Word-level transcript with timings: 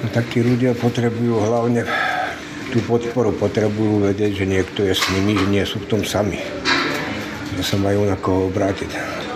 No, 0.00 0.06
takí 0.14 0.40
ľudia 0.40 0.72
potrebujú 0.78 1.42
hlavne 1.42 1.84
tú 2.70 2.78
podporu, 2.86 3.34
potrebujú 3.34 4.06
vedieť, 4.06 4.42
že 4.42 4.46
niekto 4.46 4.86
je 4.86 4.94
s 4.94 5.02
nimi, 5.10 5.34
že 5.34 5.46
nie 5.50 5.64
sú 5.66 5.82
v 5.82 5.90
tom 5.90 6.02
sami. 6.06 6.38
Že 7.58 7.62
sa 7.66 7.76
majú 7.76 8.06
na 8.06 8.14
koho 8.14 8.46
obrátiť. 8.46 8.90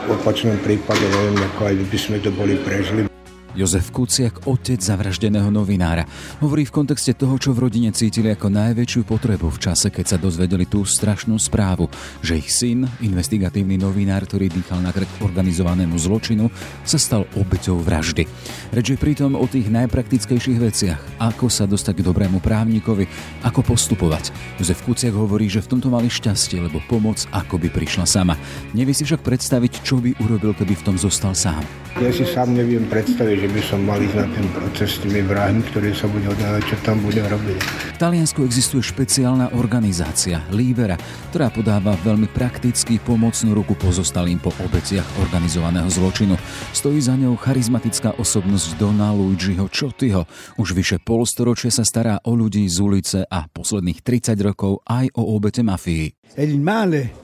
V 0.07 0.15
opačnom 0.15 0.57
prípade 0.63 1.03
neviem, 1.03 1.41
ako 1.53 1.61
aj 1.69 1.75
by 1.91 1.99
sme 1.99 2.17
to 2.23 2.31
boli 2.31 2.55
prežili. 2.61 3.14
Jozef 3.55 3.95
Kuciak, 3.95 4.51
otec 4.51 4.83
zavraždeného 4.83 5.47
novinára, 5.47 6.03
hovorí 6.43 6.67
v 6.67 6.75
kontexte 6.75 7.15
toho, 7.15 7.39
čo 7.39 7.55
v 7.55 7.71
rodine 7.71 7.95
cítili 7.95 8.35
ako 8.35 8.51
najväčšiu 8.51 9.07
potrebu 9.07 9.47
v 9.47 9.63
čase, 9.63 9.95
keď 9.95 10.07
sa 10.11 10.19
dozvedeli 10.19 10.67
tú 10.67 10.83
strašnú 10.83 11.39
správu, 11.39 11.87
že 12.19 12.35
ich 12.35 12.51
syn, 12.51 12.91
investigatívny 12.99 13.79
novinár, 13.79 14.27
ktorý 14.27 14.51
dýchal 14.51 14.83
na 14.83 14.91
krk 14.91 15.07
organizovanému 15.23 15.95
zločinu, 15.95 16.51
sa 16.83 16.99
stal 16.99 17.31
obeťou 17.39 17.79
vraždy. 17.79 18.27
Reč 18.75 18.87
je 18.91 18.99
pritom 18.99 19.39
o 19.39 19.47
tých 19.47 19.71
najpraktickejších 19.71 20.59
veciach, 20.59 21.01
ako 21.23 21.47
sa 21.47 21.71
dostať 21.71 22.03
k 22.03 22.07
dobrému 22.11 22.43
právnikovi, 22.43 23.07
ako 23.47 23.63
postupovať. 23.63 24.35
Jozef 24.59 24.83
Kuciak 24.83 25.15
hovorí, 25.15 25.47
že 25.47 25.63
v 25.63 25.79
tomto 25.79 25.95
mali 25.95 26.11
šťastie, 26.11 26.59
lebo 26.59 26.83
pomoc 26.91 27.23
ako 27.31 27.63
by 27.63 27.71
prišla 27.71 28.03
sama. 28.03 28.35
Nevie 28.75 28.99
si 28.99 29.07
však 29.07 29.23
predstaviť, 29.23 29.87
čo 29.87 30.03
by 30.03 30.19
urobil, 30.27 30.59
keby 30.59 30.75
v 30.75 30.87
tom 30.91 30.97
zostal 30.99 31.39
sám. 31.39 31.63
Ja 32.03 32.11
si 32.11 32.27
sám 32.27 32.59
neviem 32.59 32.91
predstaviť, 32.91 33.44
že 33.45 33.53
by 33.53 33.61
som 33.61 33.85
mal 33.85 34.01
ísť 34.01 34.17
na 34.17 34.27
ten 34.33 34.47
proces 34.57 34.97
s 34.97 34.99
tými 35.05 35.21
vrahmi, 35.21 35.61
ktorí 35.69 35.93
sa 35.93 36.09
bude 36.09 36.25
odhľadať, 36.33 36.65
čo 36.65 36.77
tam 36.81 36.97
bude 37.05 37.21
robiť. 37.21 37.61
V 37.93 37.99
Taliansku 38.01 38.41
existuje 38.41 38.81
špeciálna 38.81 39.53
organizácia 39.53 40.41
Libera, 40.49 40.97
ktorá 41.29 41.53
podáva 41.53 41.93
veľmi 42.01 42.25
praktický 42.33 42.97
pomocnú 43.05 43.53
ruku 43.53 43.77
pozostalým 43.77 44.41
po 44.41 44.49
obeciach 44.65 45.05
organizovaného 45.21 45.93
zločinu. 45.93 46.41
Stojí 46.73 47.05
za 47.05 47.21
ňou 47.21 47.37
charizmatická 47.37 48.17
osobnosť 48.17 48.81
Dona 48.81 49.13
Luigiho 49.13 49.69
Čotyho. 49.69 50.25
Už 50.57 50.73
vyše 50.73 50.97
polstoročia 51.05 51.69
sa 51.69 51.85
stará 51.85 52.25
o 52.25 52.33
ľudí 52.33 52.65
z 52.65 52.81
ulice 52.81 53.21
a 53.29 53.45
posledných 53.45 54.01
30 54.01 54.41
rokov 54.41 54.81
aj 54.89 55.13
o 55.21 55.37
obete 55.37 55.61
mafii. 55.61 56.17
il 56.41 56.57
male 56.57 57.24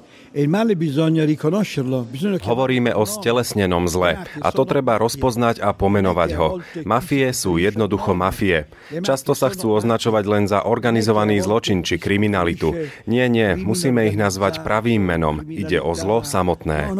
Hovoríme 2.46 2.94
o 2.94 3.02
stelesnenom 3.02 3.90
zle 3.90 4.22
a 4.38 4.48
to 4.54 4.62
treba 4.62 4.94
rozpoznať 4.94 5.58
a 5.58 5.74
pomenovať 5.74 6.30
ho. 6.38 6.62
Mafie 6.86 7.34
sú 7.34 7.58
jednoducho 7.58 8.14
mafie. 8.14 8.70
Často 9.02 9.34
sa 9.34 9.50
chcú 9.50 9.74
označovať 9.74 10.24
len 10.30 10.46
za 10.46 10.70
organizovaný 10.70 11.42
zločin 11.42 11.82
či 11.82 11.98
kriminalitu. 11.98 12.70
Nie, 13.10 13.26
nie, 13.26 13.58
musíme 13.58 14.06
ich 14.06 14.14
nazvať 14.14 14.62
pravým 14.62 15.02
menom. 15.02 15.42
Ide 15.50 15.82
o 15.82 15.98
zlo 15.98 16.22
samotné. 16.22 16.94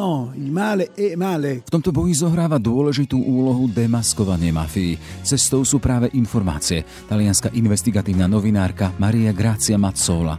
V 1.62 1.70
tomto 1.70 1.90
boji 1.94 2.14
zohráva 2.18 2.58
dôležitú 2.58 3.14
úlohu 3.14 3.70
demaskovanie 3.70 4.50
mafii. 4.50 4.98
Cestou 5.22 5.62
sú 5.62 5.78
práve 5.78 6.10
informácie. 6.18 6.82
Talianská 7.06 7.54
investigatívna 7.54 8.26
novinárka 8.26 8.90
Maria 8.98 9.30
Grazia 9.30 9.78
Mazzola. 9.78 10.34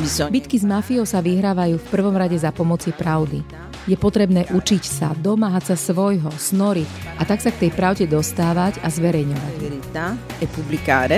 Bitky 0.00 0.56
s 0.56 0.64
mafiou 0.64 1.04
sa 1.04 1.20
vyhrávajú 1.20 1.76
v 1.76 1.90
prvom 1.92 2.16
rade 2.16 2.32
za 2.32 2.48
pomoci 2.48 2.88
pravdy. 2.88 3.44
Je 3.84 3.96
potrebné 4.00 4.48
učiť 4.48 4.84
sa, 4.84 5.12
domáhať 5.12 5.72
sa 5.72 5.76
svojho, 5.76 6.32
snory 6.40 6.88
a 7.20 7.28
tak 7.28 7.44
sa 7.44 7.52
k 7.52 7.68
tej 7.68 7.70
pravde 7.76 8.04
dostávať 8.08 8.80
a 8.80 8.88
zverejňovať. 8.88 9.54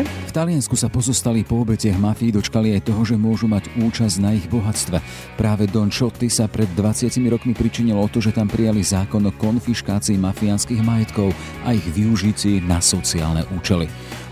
V 0.03 0.33
Taliansku 0.34 0.75
sa 0.75 0.91
pozostali 0.91 1.47
po 1.47 1.62
obetiach 1.62 1.94
mafii 1.94 2.34
dočkali 2.34 2.75
aj 2.75 2.91
toho, 2.91 3.03
že 3.06 3.14
môžu 3.14 3.47
mať 3.47 3.70
účasť 3.78 4.16
na 4.19 4.34
ich 4.34 4.50
bohatstve. 4.50 4.98
Práve 5.38 5.70
Don 5.70 5.91
Ciotti 5.91 6.27
sa 6.27 6.50
pred 6.50 6.70
20 6.75 7.06
rokmi 7.30 7.55
pričinil 7.55 7.98
o 7.98 8.10
to, 8.10 8.19
že 8.19 8.34
tam 8.34 8.50
prijali 8.50 8.83
zákon 8.83 9.22
o 9.27 9.33
konfiškácii 9.34 10.19
mafiánskych 10.19 10.83
majetkov 10.83 11.30
a 11.62 11.70
ich 11.70 11.86
využití 11.86 12.58
na 12.66 12.83
sociálne 12.83 13.47
účely. 13.55 13.86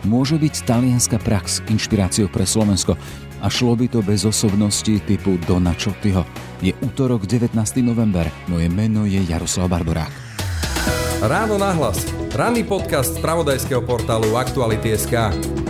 Môže 0.09 0.41
byť 0.41 0.65
talianská 0.65 1.21
prax 1.21 1.61
inšpiráciou 1.69 2.33
pre 2.33 2.49
Slovensko, 2.49 2.97
a 3.41 3.51
šlo 3.51 3.77
by 3.77 3.89
to 3.89 4.01
bez 4.05 4.25
osobnosti 4.25 5.01
typu 5.09 5.41
Dona 5.49 5.75
Čotyho. 5.75 6.25
Je 6.61 6.77
útorok 6.85 7.25
19. 7.25 7.57
november. 7.81 8.29
Moje 8.49 8.69
meno 8.69 9.09
je 9.09 9.25
Jaroslav 9.25 9.69
Barborák. 9.69 10.13
Ráno 11.21 11.61
nahlas. 11.61 12.05
Ranný 12.33 12.65
podcast 12.65 13.17
z 13.17 13.21
pravodajského 13.21 13.85
portálu 13.85 14.37
Aktuality.sk. 14.37 15.70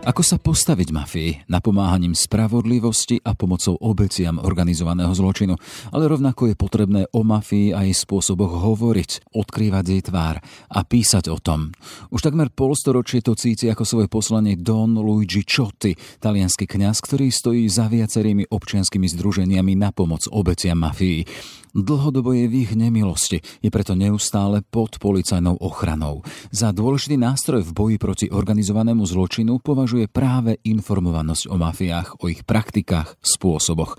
Ako 0.00 0.24
sa 0.24 0.40
postaviť 0.40 0.96
mafii? 0.96 1.30
Napomáhaním 1.52 2.16
spravodlivosti 2.16 3.20
a 3.20 3.36
pomocou 3.36 3.76
obeciam 3.84 4.40
organizovaného 4.40 5.12
zločinu. 5.12 5.60
Ale 5.92 6.08
rovnako 6.08 6.48
je 6.48 6.56
potrebné 6.56 7.02
o 7.12 7.20
mafii 7.20 7.76
a 7.76 7.84
jej 7.84 7.92
spôsoboch 7.92 8.48
hovoriť, 8.48 9.28
odkrývať 9.36 9.84
jej 9.92 10.00
tvár 10.00 10.40
a 10.72 10.80
písať 10.88 11.28
o 11.28 11.36
tom. 11.36 11.76
Už 12.08 12.24
takmer 12.24 12.48
polstoročie 12.48 13.20
to 13.20 13.36
cíti 13.36 13.68
ako 13.68 13.84
svoje 13.84 14.08
poslanie 14.08 14.56
Don 14.56 14.96
Luigi 14.96 15.44
Ciotti, 15.44 15.92
talianský 16.16 16.64
kňaz, 16.64 17.04
ktorý 17.04 17.28
stojí 17.28 17.68
za 17.68 17.84
viacerými 17.92 18.48
občianskými 18.48 19.04
združeniami 19.04 19.76
na 19.76 19.92
pomoc 19.92 20.24
obeciam 20.32 20.80
mafii. 20.80 21.28
Dlhodobo 21.70 22.34
je 22.34 22.50
v 22.50 22.54
ich 22.66 22.72
nemilosti, 22.74 23.38
je 23.62 23.70
preto 23.70 23.94
neustále 23.94 24.66
pod 24.66 24.98
policajnou 24.98 25.54
ochranou. 25.62 26.26
Za 26.50 26.74
dôležitý 26.74 27.14
nástroj 27.14 27.62
v 27.62 27.70
boji 27.70 27.96
proti 27.96 28.26
organizovanému 28.26 29.06
zločinu 29.06 29.62
považuje 29.62 30.10
práve 30.10 30.58
informovanosť 30.66 31.46
o 31.46 31.54
mafiách, 31.54 32.08
o 32.18 32.26
ich 32.26 32.42
praktikách, 32.42 33.14
spôsoboch. 33.22 33.94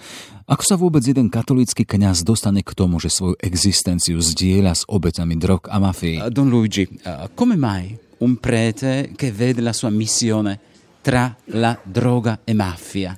Ako 0.51 0.63
sa 0.67 0.75
vôbec 0.75 0.99
jeden 1.07 1.31
katolícky 1.31 1.87
kňaz 1.87 2.27
dostane 2.27 2.59
k 2.59 2.75
tomu, 2.75 2.99
že 2.99 3.07
svoju 3.07 3.39
existenciu 3.39 4.19
zdieľa 4.19 4.73
s 4.75 4.83
obeťami 4.91 5.39
drog 5.39 5.71
a 5.71 5.79
mafii? 5.79 6.27
Don 6.27 6.51
Luigi, 6.51 6.91
come 7.31 7.55
mai 7.55 7.95
un 8.21 8.35
prete 8.35 9.15
che 9.15 9.31
vede 9.31 9.61
la 9.61 9.73
sua 9.73 9.89
missione 9.89 10.59
tra 11.01 11.33
la 11.55 11.79
droga 11.81 12.41
e 12.43 12.53
mafia 12.53 13.17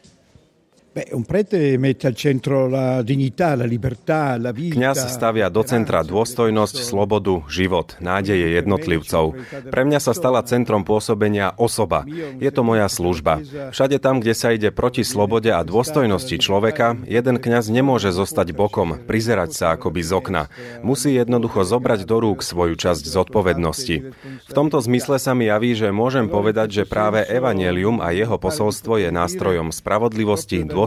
Kňaz 4.77 5.09
stavia 5.09 5.49
do 5.49 5.65
centra 5.65 6.05
dôstojnosť, 6.05 6.75
slobodu, 6.85 7.41
život, 7.49 7.97
nádeje 7.97 8.61
jednotlivcov. 8.61 9.33
Pre 9.73 9.83
mňa 9.89 9.97
sa 9.97 10.13
stala 10.13 10.45
centrom 10.45 10.85
pôsobenia 10.85 11.57
osoba. 11.57 12.05
Je 12.37 12.45
to 12.53 12.61
moja 12.61 12.85
služba. 12.85 13.41
Všade 13.73 13.97
tam, 13.97 14.21
kde 14.21 14.37
sa 14.37 14.53
ide 14.53 14.69
proti 14.69 15.01
slobode 15.01 15.49
a 15.49 15.65
dôstojnosti 15.65 16.37
človeka, 16.37 16.93
jeden 17.09 17.41
kňaz 17.41 17.73
nemôže 17.73 18.13
zostať 18.13 18.53
bokom, 18.53 19.01
prizerať 19.01 19.49
sa 19.49 19.65
akoby 19.73 20.05
z 20.05 20.11
okna. 20.13 20.43
Musí 20.85 21.17
jednoducho 21.17 21.65
zobrať 21.65 22.05
do 22.05 22.21
rúk 22.21 22.45
svoju 22.45 22.77
časť 22.77 23.01
zodpovednosti. 23.01 23.97
V 24.45 24.51
tomto 24.53 24.77
zmysle 24.77 25.17
sa 25.17 25.33
mi 25.33 25.49
javí, 25.49 25.73
že 25.73 25.89
môžem 25.89 26.29
povedať, 26.29 26.69
že 26.69 26.83
práve 26.85 27.25
Evangelium 27.25 27.97
a 27.97 28.13
jeho 28.13 28.37
posolstvo 28.37 29.01
je 29.01 29.09
nástrojom 29.09 29.73
spravodlivosti, 29.73 30.61
dôstojnosti 30.61 30.82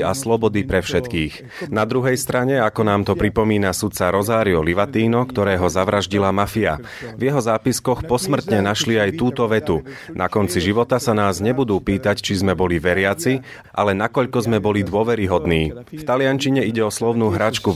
a 0.00 0.12
slobody 0.14 0.64
pre 0.64 0.80
všetkých. 0.80 1.66
Na 1.70 1.84
druhej 1.84 2.16
strane, 2.18 2.60
ako 2.60 2.82
nám 2.86 3.02
to 3.06 3.14
pripomína 3.18 3.74
sudca 3.76 4.08
Rosario 4.10 4.62
Livatino, 4.64 5.22
ktorého 5.26 5.66
zavraždila 5.68 6.30
mafia. 6.30 6.78
V 7.14 7.22
jeho 7.30 7.40
zápiskoch 7.42 8.06
posmrtne 8.06 8.62
našli 8.64 8.98
aj 8.98 9.10
túto 9.18 9.44
vetu. 9.50 9.82
Na 10.14 10.30
konci 10.30 10.62
života 10.62 10.96
sa 11.02 11.12
nás 11.12 11.38
nebudú 11.42 11.78
pýtať, 11.82 12.22
či 12.22 12.38
sme 12.40 12.54
boli 12.54 12.78
veriaci, 12.78 13.42
ale 13.74 13.92
nakoľko 13.94 14.38
sme 14.44 14.58
boli 14.62 14.86
dôveryhodní. 14.86 15.62
V 15.90 16.02
taliančine 16.02 16.62
ide 16.64 16.82
o 16.82 16.90
slovnú 16.92 17.30
hračku. 17.34 17.74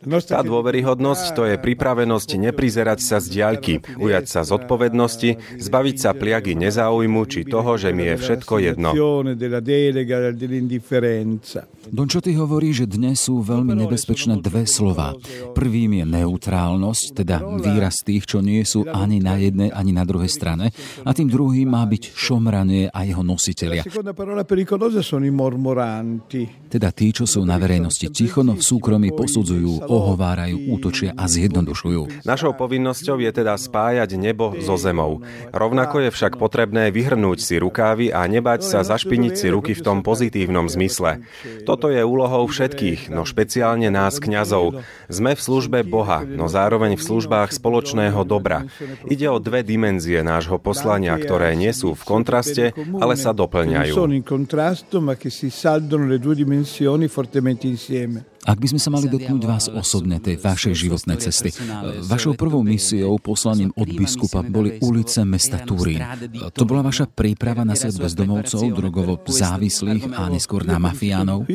Tá 0.00 0.40
dôveryhodnosť 0.40 1.24
to 1.36 1.44
je 1.44 1.60
pripravenosť 1.60 2.40
neprizerať 2.40 3.04
sa 3.04 3.20
z 3.20 3.36
diaľky, 3.36 3.84
ujať 4.00 4.32
sa 4.32 4.40
zodpovednosti, 4.48 5.60
zbaviť 5.60 5.96
sa 6.00 6.16
pliagy 6.16 6.56
nezáujmu 6.56 7.20
či 7.28 7.44
toho, 7.44 7.76
že 7.76 7.92
mi 7.92 8.08
je 8.08 8.16
všetko 8.16 8.54
jedno. 8.64 8.96
Don 11.90 12.08
Čoty 12.08 12.32
hovorí, 12.32 12.72
že 12.72 12.88
dnes 12.88 13.20
sú 13.20 13.44
veľmi 13.44 13.76
nebezpečné 13.76 14.40
dve 14.40 14.64
slova. 14.64 15.12
Prvým 15.52 16.00
je 16.00 16.04
neutrálnosť, 16.08 17.04
teda 17.20 17.44
výraz 17.60 18.00
tých, 18.00 18.24
čo 18.24 18.40
nie 18.40 18.64
sú 18.64 18.88
ani 18.88 19.20
na 19.20 19.36
jednej, 19.36 19.68
ani 19.68 19.92
na 19.92 20.08
druhej 20.08 20.32
strane. 20.32 20.72
A 21.04 21.12
tým 21.12 21.28
druhým 21.28 21.68
má 21.68 21.84
byť 21.84 22.16
šomranie 22.16 22.88
a 22.88 23.04
jeho 23.04 23.20
nositeľia. 23.20 23.84
Teda 26.70 26.88
tí, 26.88 27.06
čo 27.12 27.24
sú 27.28 27.44
na 27.44 27.60
verejnosti 27.60 28.06
ticho, 28.08 28.40
no 28.40 28.56
v 28.56 28.64
súkromí 28.64 29.12
posudzujú, 29.12 29.89
ohovárajú, 29.90 30.70
útočia 30.70 31.10
a 31.18 31.26
zjednodušujú. 31.26 32.22
Našou 32.22 32.54
povinnosťou 32.54 33.18
je 33.18 33.30
teda 33.34 33.58
spájať 33.58 34.14
nebo 34.14 34.54
so 34.62 34.78
zemou. 34.78 35.26
Rovnako 35.50 36.06
je 36.06 36.10
však 36.14 36.38
potrebné 36.38 36.94
vyhrnúť 36.94 37.42
si 37.42 37.58
rukávy 37.58 38.14
a 38.14 38.22
nebať 38.30 38.62
sa 38.62 38.86
zašpiniť 38.86 39.34
si 39.34 39.50
ruky 39.50 39.74
v 39.74 39.82
tom 39.82 40.06
pozitívnom 40.06 40.70
zmysle. 40.70 41.26
Toto 41.66 41.90
je 41.90 42.00
úlohou 42.06 42.46
všetkých, 42.46 43.10
no 43.10 43.26
špeciálne 43.26 43.90
nás 43.90 44.22
kňazov. 44.22 44.78
Sme 45.10 45.34
v 45.34 45.40
službe 45.42 45.82
Boha, 45.82 46.22
no 46.22 46.46
zároveň 46.46 46.94
v 46.94 47.02
službách 47.02 47.50
spoločného 47.50 48.22
dobra. 48.22 48.70
Ide 49.10 49.26
o 49.26 49.42
dve 49.42 49.66
dimenzie 49.66 50.22
nášho 50.22 50.62
poslania, 50.62 51.18
ktoré 51.18 51.58
nie 51.58 51.74
sú 51.74 51.98
v 51.98 52.02
kontraste, 52.06 52.64
ale 53.02 53.18
sa 53.18 53.34
doplňajú. 53.34 53.98
Ak 58.40 58.56
by 58.56 58.66
sme 58.72 58.80
sa 58.80 58.88
mali 58.88 59.04
dotknúť 59.04 59.42
vás 59.44 59.68
osobne 59.80 60.20
tej 60.20 60.36
vašej 60.36 60.74
životnej 60.76 61.16
cesty. 61.18 61.50
Vašou 62.04 62.36
prvou 62.36 62.60
misiou, 62.60 63.16
poslaním 63.16 63.72
od 63.74 63.88
biskupa, 63.88 64.44
boli 64.44 64.76
ulice 64.84 65.24
mesta 65.24 65.56
Turín. 65.64 66.04
To 66.52 66.68
bola 66.68 66.84
vaša 66.84 67.08
príprava 67.08 67.64
na 67.64 67.72
svet 67.72 67.96
bezdomovcov, 67.96 68.60
drogovo 68.76 69.16
závislých 69.24 70.12
a 70.12 70.28
neskôr 70.28 70.68
na 70.68 70.76
mafiánov? 70.76 71.48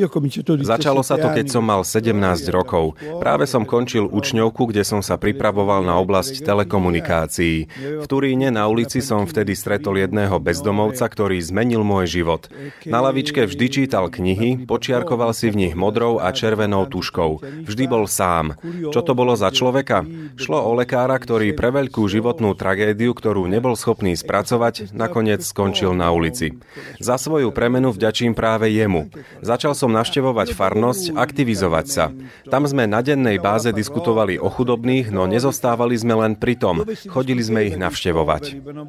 Začalo 0.66 1.06
sa 1.06 1.22
to, 1.22 1.30
keď 1.30 1.45
som 1.54 1.63
mal 1.63 1.86
17 1.86 2.18
rokov. 2.50 2.98
Práve 3.22 3.45
som 3.45 3.62
končil 3.63 4.10
učňovku, 4.10 4.74
kde 4.74 4.81
som 4.81 5.06
sa 5.06 5.22
pripravoval 5.22 5.86
na 5.86 6.01
oblasť 6.01 6.42
telekomunikácií. 6.42 7.69
V 8.01 8.06
Turíne 8.10 8.50
na 8.50 8.66
ulici 8.66 9.04
som 9.06 9.30
vtedy 9.30 9.54
stretol 9.54 10.01
jedného 10.01 10.42
bezdomovca, 10.42 11.06
ktorý 11.06 11.38
zmenil 11.44 11.86
môj 11.86 12.10
život. 12.22 12.50
Na 12.88 13.04
lavičke 13.04 13.45
vždy 13.45 13.66
čítal 13.69 14.10
knihy, 14.10 14.66
počiarkoval 14.66 15.36
si 15.36 15.51
v 15.51 15.68
nich 15.68 15.75
modrou 15.77 16.18
a 16.18 16.31
červenou 16.31 16.88
tuškou. 16.88 17.44
Vždy 17.68 17.83
bol 17.86 18.07
sám. 18.15 18.56
Čo 18.95 19.03
to 19.03 19.12
bolo 19.12 19.35
za 19.35 19.51
človeka? 19.51 20.07
Šlo 20.39 20.63
o 20.63 20.71
lekára, 20.71 21.19
ktorý 21.19 21.51
pre 21.51 21.75
veľkú 21.75 22.07
životnú 22.07 22.56
tragédiu, 22.56 23.12
ktorú 23.12 23.51
nebol 23.51 23.75
schopný 23.75 24.15
spracovať, 24.15 24.95
nakoniec 24.95 25.44
skončil 25.44 25.91
na 25.91 26.15
ulici. 26.15 26.56
Za 27.03 27.19
svoju 27.19 27.51
premenu 27.51 27.91
vďačím 27.91 28.31
práve 28.31 28.71
jemu. 28.71 29.12
Začal 29.44 29.75
som 29.75 29.91
navštevovať 29.91 30.56
farnosť, 30.56 31.03
aktivizovať 31.19 31.85
sa. 31.91 32.06
Tam 32.47 32.63
sme 32.63 32.88
na 32.88 33.03
dennej 33.03 33.35
báze 33.44 33.75
diskutovali 33.75 34.39
o 34.39 34.47
chudobných, 34.47 35.12
no 35.12 35.27
nezostávali 35.27 36.00
sme 36.00 36.15
len 36.15 36.39
pri 36.39 36.56
tom. 36.56 36.88
Chodili 37.12 37.44
sme 37.44 37.67
ich 37.67 37.75
navštevovať. 37.75 38.63
No, 38.63 38.85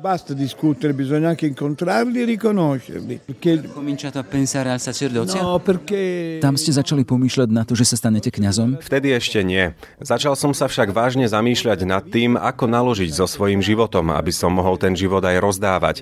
Tam 6.44 6.54
ste 6.60 6.70
začali 6.76 7.02
pomýšľať 7.08 7.48
na 7.48 7.62
to, 7.64 7.72
že 7.72 7.88
sa 7.88 7.96
stanete 7.96 8.28
kňazom? 8.28 8.78
Vtedy 8.84 9.15
ešte 9.16 9.40
nie. 9.40 9.72
Začal 9.98 10.36
som 10.36 10.52
sa 10.52 10.68
však 10.68 10.92
vážne 10.92 11.24
zamýšľať 11.24 11.88
nad 11.88 12.04
tým, 12.04 12.36
ako 12.36 12.68
naložiť 12.68 13.10
so 13.10 13.24
svojím 13.24 13.64
životom, 13.64 14.12
aby 14.12 14.30
som 14.30 14.52
mohol 14.52 14.76
ten 14.76 14.92
život 14.92 15.24
aj 15.24 15.36
rozdávať. 15.40 15.96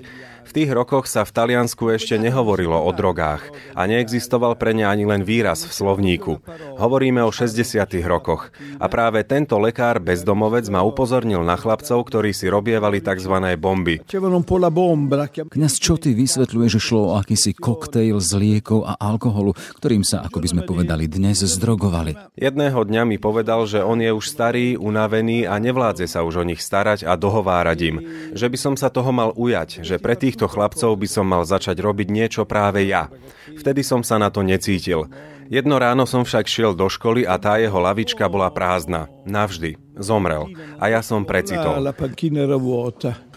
V 0.45 0.53
tých 0.53 0.69
rokoch 0.69 1.09
sa 1.09 1.25
v 1.25 1.33
Taliansku 1.33 1.89
ešte 1.89 2.21
nehovorilo 2.21 2.77
o 2.77 2.91
drogách 2.93 3.49
a 3.73 3.89
neexistoval 3.89 4.53
pre 4.61 4.77
ne 4.77 4.85
ani 4.85 5.01
len 5.01 5.25
výraz 5.25 5.65
v 5.65 5.73
slovníku. 5.73 6.37
Hovoríme 6.77 7.25
o 7.25 7.33
60. 7.33 7.65
rokoch 8.05 8.53
a 8.77 8.85
práve 8.85 9.25
tento 9.25 9.57
lekár 9.57 9.97
bezdomovec 9.97 10.69
ma 10.69 10.85
upozornil 10.85 11.41
na 11.41 11.57
chlapcov, 11.57 11.97
ktorí 11.97 12.29
si 12.29 12.45
robievali 12.45 13.01
tzv. 13.01 13.33
bomby. 13.57 14.05
Kňaz 14.05 15.73
Čoty 15.81 16.13
vysvetľuje, 16.13 16.67
že 16.69 16.79
šlo 16.79 17.01
o 17.09 17.15
akýsi 17.17 17.57
koktejl 17.57 18.21
z 18.21 18.31
liekov 18.37 18.85
a 18.85 18.93
alkoholu, 19.01 19.57
ktorým 19.81 20.05
sa, 20.05 20.29
ako 20.29 20.45
by 20.45 20.47
sme 20.53 20.61
povedali, 20.61 21.09
dnes 21.09 21.41
zdrogovali. 21.41 22.37
Jedného 22.37 22.85
dňa 22.85 23.01
mi 23.09 23.17
povedal, 23.17 23.65
že 23.65 23.81
on 23.81 23.97
je 23.97 24.13
už 24.13 24.25
starý, 24.29 24.77
unavený 24.77 25.49
a 25.49 25.57
nevládze 25.57 26.05
sa 26.05 26.21
už 26.21 26.41
o 26.41 26.45
nich 26.45 26.61
starať 26.61 27.07
a 27.07 27.17
dohovárať 27.17 27.79
im. 27.89 27.97
Že 28.37 28.47
by 28.53 28.57
som 28.61 28.73
sa 28.77 28.93
toho 28.93 29.09
mal 29.09 29.33
ujať, 29.33 29.81
že 29.81 29.97
pre 29.97 30.13
tých 30.13 30.35
týchto 30.35 30.51
chlapcov 30.51 30.99
by 30.99 31.07
som 31.07 31.23
mal 31.31 31.47
začať 31.47 31.79
robiť 31.79 32.11
niečo 32.11 32.43
práve 32.43 32.83
ja. 32.83 33.07
Vtedy 33.55 33.87
som 33.87 34.03
sa 34.03 34.19
na 34.19 34.27
to 34.27 34.43
necítil. 34.43 35.07
Jedno 35.47 35.79
ráno 35.79 36.03
som 36.03 36.27
však 36.27 36.43
šiel 36.43 36.75
do 36.75 36.91
školy 36.91 37.23
a 37.23 37.39
tá 37.39 37.55
jeho 37.55 37.79
lavička 37.79 38.27
bola 38.27 38.51
prázdna. 38.51 39.07
Navždy. 39.23 39.79
Zomrel. 39.95 40.51
A 40.75 40.91
ja 40.91 40.99
som 40.99 41.23
precitol. 41.23 41.79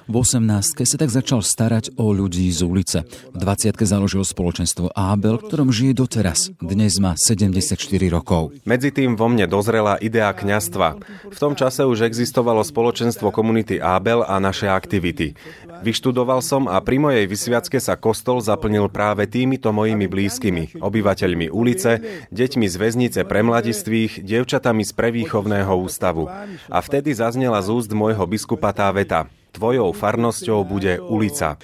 V 0.08 0.25
18. 0.25 0.88
sa 0.88 0.96
tak 0.96 1.12
začal 1.12 1.44
starať 1.44 1.93
o 2.00 2.16
ľudí 2.16 2.49
z 2.49 2.64
ulice. 2.64 3.05
V 3.28 3.44
20. 3.44 3.76
založil 3.84 4.25
spoločenstvo 4.25 4.88
Abel, 4.96 5.37
ktorom 5.37 5.69
žije 5.69 5.93
doteraz. 6.00 6.49
Dnes 6.64 6.96
má 6.96 7.12
74 7.12 7.76
rokov. 8.08 8.56
Medzi 8.64 8.88
tým 8.88 9.20
vo 9.20 9.28
mne 9.28 9.44
dozrela 9.44 10.00
idea 10.00 10.32
kňastva. 10.32 10.96
V 11.28 11.37
tom 11.37 11.52
čase 11.52 11.84
už 11.84 12.08
existovalo 12.08 12.64
spoločenstvo 12.64 13.28
komunity 13.28 13.84
Abel 13.84 14.25
a 14.25 14.40
naše 14.40 14.72
aktivity. 14.72 15.37
Vyštudoval 15.84 16.40
som 16.40 16.72
a 16.72 16.81
pri 16.81 16.96
mojej 17.04 17.28
vysviacke 17.28 17.76
sa 17.76 18.00
kostol 18.00 18.40
zaplnil 18.40 18.88
práve 18.88 19.28
týmito 19.28 19.76
mojimi 19.76 20.08
blízkymi, 20.08 20.81
obyvateľmi 20.81 21.52
ulice, 21.52 22.25
deťmi 22.32 22.64
z 22.64 22.76
väznice 22.81 23.20
pre 23.28 23.44
mladistvých, 23.44 24.25
dievčatami 24.25 24.88
z 24.88 24.93
prevýchovného 24.96 25.76
ústavu. 25.76 26.32
A 26.72 26.78
vtedy 26.81 27.12
zaznela 27.12 27.61
z 27.61 27.76
úst 27.76 27.93
môjho 27.93 28.25
biskupa 28.25 28.72
tá 28.72 28.88
veta. 28.88 29.28
Tvojou 29.58 29.90
farnosťou 29.90 30.62
bude 30.62 31.02
ulica. 31.02 31.58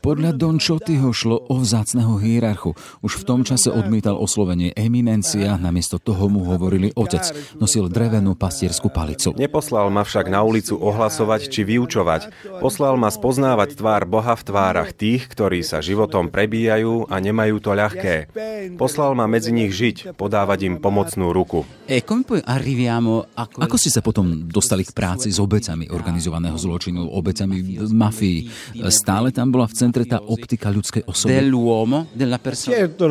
Podľa 0.00 0.32
Don 0.32 0.56
Čotyho 0.56 1.12
šlo 1.12 1.36
o 1.52 1.60
vzácného 1.60 2.16
hierarchu. 2.16 2.72
Už 3.04 3.20
v 3.20 3.26
tom 3.28 3.40
čase 3.44 3.68
odmietal 3.68 4.16
oslovenie 4.16 4.72
eminencia, 4.72 5.60
namiesto 5.60 6.00
toho 6.00 6.24
mu 6.32 6.48
hovorili 6.48 6.88
otec. 6.96 7.20
Nosil 7.60 7.92
drevenú 7.92 8.32
pastierskú 8.32 8.88
palicu. 8.88 9.36
Neposlal 9.36 9.92
ma 9.92 10.00
však 10.00 10.32
na 10.32 10.40
ulicu 10.40 10.80
ohlasovať 10.80 11.52
či 11.52 11.68
vyučovať. 11.68 12.32
Poslal 12.64 12.96
ma 12.96 13.12
spoznávať 13.12 13.76
tvár 13.76 14.08
Boha 14.08 14.32
v 14.32 14.42
tvárach 14.48 14.96
tých, 14.96 15.28
ktorí 15.28 15.60
sa 15.60 15.84
životom 15.84 16.32
prebíjajú 16.32 17.12
a 17.12 17.20
nemajú 17.20 17.60
to 17.60 17.76
ľahké. 17.76 18.32
Poslal 18.80 19.12
ma 19.12 19.28
medzi 19.28 19.52
nich 19.52 19.76
žiť, 19.76 20.16
podávať 20.16 20.64
im 20.64 20.74
pomocnú 20.80 21.28
ruku. 21.36 21.68
E, 21.84 22.00
Ako 22.00 23.76
ste 23.76 23.90
sa 23.92 24.00
potom 24.00 24.48
dostali 24.48 24.88
k 24.88 24.96
práci 24.96 25.28
s 25.28 25.36
obecami 25.36 25.92
organizovaného 25.92 26.56
zločinu, 26.56 27.04
obecami 27.04 27.84
mafii? 27.84 28.48
Stále 28.88 29.28
tam 29.28 29.52
bola 29.52 29.68
v 29.68 29.76
centre 29.76 29.89
centre 29.90 30.06
tá 30.06 30.22
optika 30.22 30.70
ľudskej 30.70 31.02
osoby. 31.10 31.34
Dell'uomo, 31.34 32.06
della 32.14 32.38
persona. 32.38 32.78
Certo, 32.78 33.10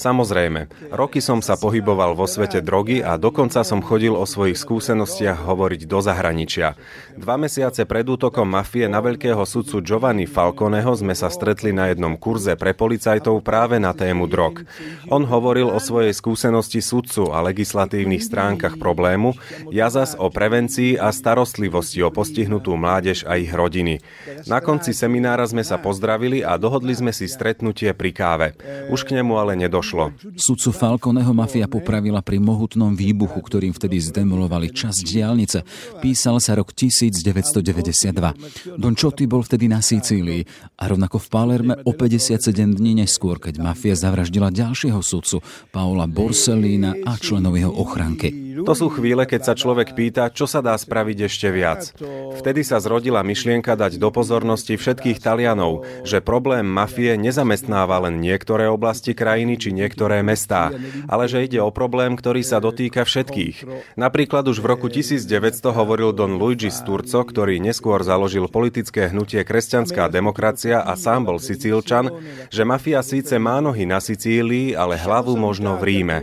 Samozrejme, 0.00 0.72
roky 0.96 1.20
som 1.20 1.44
sa 1.44 1.60
pohyboval 1.60 2.16
vo 2.16 2.24
svete 2.24 2.64
drogy 2.64 3.04
a 3.04 3.20
dokonca 3.20 3.60
som 3.60 3.84
chodil 3.84 4.16
o 4.16 4.24
svojich 4.24 4.56
skúsenostiach 4.56 5.44
hovoriť 5.44 5.84
do 5.84 6.00
zahraničia. 6.00 6.72
Dva 7.20 7.36
mesiace 7.36 7.84
pred 7.84 8.08
útokom 8.08 8.48
mafie 8.48 8.88
na 8.88 9.04
veľkého 9.04 9.44
sudcu 9.44 9.84
Giovanni 9.84 10.24
Falconeho 10.24 10.88
sme 10.96 11.12
sa 11.12 11.28
stretli 11.28 11.76
na 11.76 11.92
jednom 11.92 12.16
kurze 12.16 12.56
pre 12.56 12.72
policajtov 12.72 13.44
práve 13.44 13.76
na 13.76 13.92
tému 13.92 14.24
drog. 14.24 14.64
On 15.12 15.20
hovoril 15.20 15.68
o 15.68 15.76
svojej 15.76 16.16
skúsenosti 16.16 16.80
sudcu 16.80 17.28
a 17.28 17.44
legislatívnych 17.44 18.24
stránkach 18.24 18.80
problému, 18.80 19.36
ja 19.68 19.92
zas 19.92 20.16
o 20.16 20.32
prevencii 20.32 20.96
a 20.96 21.12
starostlivosti 21.12 22.00
o 22.00 22.08
postihnutú 22.08 22.72
mládež 22.72 23.28
a 23.28 23.36
ich 23.36 23.52
rodiny. 23.52 24.00
Na 24.48 24.64
konci 24.64 24.96
seminára 24.96 25.44
sme 25.44 25.60
sa 25.60 25.76
pozdravili 25.76 26.40
a 26.40 26.56
dohodli 26.56 26.96
sme 26.96 27.12
si 27.12 27.28
stretnutie 27.28 27.92
pri 27.92 28.10
káve. 28.16 28.48
Už 28.88 29.04
k 29.04 29.20
nemu 29.20 29.36
ale 29.36 29.60
nedošlo 29.60 29.89
došlo. 29.90 30.14
Sudcu 30.38 30.70
Falconeho 30.72 31.34
mafia 31.34 31.66
popravila 31.66 32.22
pri 32.22 32.38
mohutnom 32.38 32.94
výbuchu, 32.94 33.42
ktorým 33.42 33.74
vtedy 33.74 33.98
zdemolovali 33.98 34.70
časť 34.70 35.02
diálnice. 35.02 35.66
Písal 35.98 36.38
sa 36.38 36.54
rok 36.54 36.70
1992. 36.70 38.78
Don 38.78 38.94
Čoty 38.94 39.26
bol 39.26 39.42
vtedy 39.42 39.66
na 39.66 39.82
Sicílii 39.82 40.46
a 40.78 40.86
rovnako 40.86 41.18
v 41.18 41.26
Palerme 41.26 41.74
o 41.82 41.90
57 41.92 42.54
dní 42.54 43.02
neskôr, 43.02 43.42
keď 43.42 43.58
mafia 43.58 43.98
zavraždila 43.98 44.54
ďalšieho 44.54 45.02
sudcu, 45.02 45.42
Paola 45.74 46.06
Borsellina 46.06 46.94
a 47.02 47.18
členov 47.18 47.58
jeho 47.58 47.74
ochranky. 47.74 48.49
To 48.66 48.74
sú 48.74 48.86
chvíle, 48.90 49.22
keď 49.26 49.40
sa 49.52 49.54
človek 49.54 49.94
pýta, 49.94 50.30
čo 50.32 50.48
sa 50.50 50.64
dá 50.64 50.74
spraviť 50.74 51.18
ešte 51.28 51.48
viac. 51.52 51.92
Vtedy 52.40 52.66
sa 52.66 52.82
zrodila 52.82 53.22
myšlienka 53.22 53.76
dať 53.76 54.00
do 54.00 54.08
pozornosti 54.10 54.74
všetkých 54.74 55.22
Talianov, 55.22 55.86
že 56.02 56.24
problém 56.24 56.66
mafie 56.66 57.14
nezamestnáva 57.14 58.02
len 58.08 58.18
niektoré 58.18 58.66
oblasti 58.66 59.12
krajiny 59.12 59.60
či 59.60 59.70
niektoré 59.70 60.24
mestá, 60.24 60.72
ale 61.06 61.28
že 61.28 61.44
ide 61.44 61.60
o 61.62 61.70
problém, 61.70 62.16
ktorý 62.16 62.40
sa 62.40 62.58
dotýka 62.58 63.04
všetkých. 63.04 63.66
Napríklad 63.94 64.48
už 64.48 64.58
v 64.58 64.66
roku 64.66 64.86
1900 64.88 65.28
hovoril 65.70 66.10
Don 66.16 66.40
Luigi 66.40 66.72
Sturzo, 66.72 67.22
ktorý 67.22 67.60
neskôr 67.60 68.02
založil 68.02 68.48
politické 68.48 69.12
hnutie 69.12 69.44
Kresťanská 69.44 70.08
demokracia 70.08 70.80
a 70.82 70.96
sám 70.96 71.28
bol 71.28 71.38
Sicílčan, 71.38 72.10
že 72.48 72.62
mafia 72.64 73.04
síce 73.04 73.36
má 73.36 73.60
nohy 73.60 73.84
na 73.84 74.00
Sicílii, 74.00 74.74
ale 74.74 74.96
hlavu 74.96 75.36
možno 75.36 75.76
v 75.76 75.82
Ríme. 75.86 76.18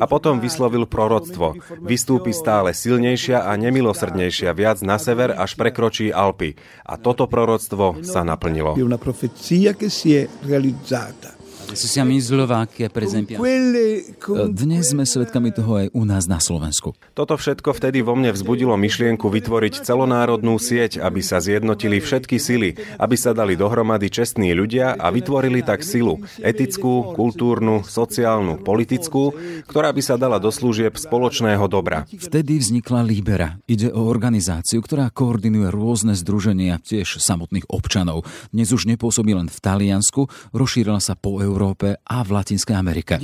A 0.00 0.04
potom 0.08 0.40
vyslovil 0.40 0.88
proroctvo. 0.88 1.67
Vystúpi 1.76 2.32
stále 2.32 2.72
silnejšia 2.72 3.44
a 3.44 3.52
nemilosrdnejšia 3.60 4.50
viac 4.56 4.80
na 4.80 4.96
sever, 4.96 5.36
až 5.36 5.54
prekročí 5.54 6.08
Alpy. 6.08 6.56
A 6.88 6.96
toto 6.96 7.28
proroctvo 7.28 8.00
sa 8.02 8.24
naplnilo. 8.24 8.74
Dnes 14.48 14.84
sme 14.88 15.04
svedkami 15.04 15.52
toho 15.52 15.84
aj 15.84 15.86
u 15.92 16.08
nás 16.08 16.24
na 16.24 16.40
Slovensku. 16.40 16.96
Toto 17.12 17.36
všetko 17.36 17.76
vtedy 17.76 18.00
vo 18.00 18.16
mne 18.16 18.32
vzbudilo 18.32 18.72
myšlienku 18.80 19.28
vytvoriť 19.28 19.84
celonárodnú 19.84 20.56
sieť, 20.56 20.96
aby 20.96 21.20
sa 21.20 21.44
zjednotili 21.44 22.00
všetky 22.00 22.40
sily, 22.40 22.72
aby 22.96 23.16
sa 23.20 23.36
dali 23.36 23.52
dohromady 23.52 24.08
čestní 24.08 24.56
ľudia 24.56 24.96
a 24.96 25.12
vytvorili 25.12 25.60
tak 25.60 25.84
silu 25.84 26.24
etickú, 26.40 27.12
kultúrnu, 27.12 27.84
sociálnu, 27.84 28.64
politickú, 28.64 29.36
ktorá 29.68 29.92
by 29.92 30.00
sa 30.00 30.16
dala 30.16 30.40
do 30.40 30.48
služieb 30.48 30.96
spoločného 30.96 31.68
dobra. 31.68 32.08
Vtedy 32.08 32.64
vznikla 32.64 33.04
Libera. 33.04 33.60
Ide 33.68 33.92
o 33.92 34.08
organizáciu, 34.08 34.80
ktorá 34.80 35.12
koordinuje 35.12 35.68
rôzne 35.68 36.16
združenia 36.16 36.80
tiež 36.80 37.20
samotných 37.20 37.68
občanov. 37.68 38.24
Dnes 38.56 38.72
už 38.72 38.88
nepôsobí 38.88 39.36
len 39.36 39.52
v 39.52 39.58
Taliansku, 39.60 40.32
rozšírila 40.56 41.04
sa 41.04 41.12
po 41.12 41.44
Európe 41.44 41.57
Európe 41.58 41.98
a 41.98 42.22
v 42.22 42.38
Latinskej 42.38 42.78
Amerike. 42.78 43.18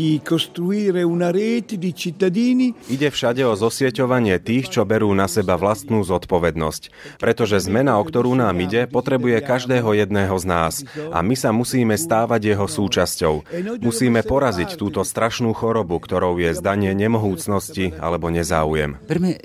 Ide 2.91 3.09
všade 3.15 3.47
o 3.47 3.55
zosieťovanie 3.55 4.43
tých, 4.43 4.75
čo 4.75 4.83
berú 4.83 5.15
na 5.15 5.31
seba 5.31 5.55
vlastnú 5.55 6.03
zodpovednosť. 6.03 6.83
Pretože 7.23 7.63
zmena, 7.63 8.03
o 8.03 8.05
ktorú 8.05 8.35
nám 8.35 8.59
ide, 8.59 8.91
potrebuje 8.91 9.39
každého 9.39 9.87
jedného 9.95 10.35
z 10.35 10.45
nás. 10.51 10.83
A 11.15 11.23
my 11.23 11.39
sa 11.39 11.55
musíme 11.55 11.95
stávať 11.95 12.59
jeho 12.59 12.67
súčasťou. 12.67 13.47
Musíme 13.79 14.27
poraziť 14.27 14.75
túto 14.75 15.07
strašnú 15.07 15.55
chorobu, 15.55 16.03
ktorou 16.03 16.35
je 16.43 16.59
zdanie 16.59 16.91
nemohúcnosti 16.91 17.95
alebo 18.03 18.35
nezáujem. 18.35 18.99
Pre 19.07 19.23
mňa 19.23 19.39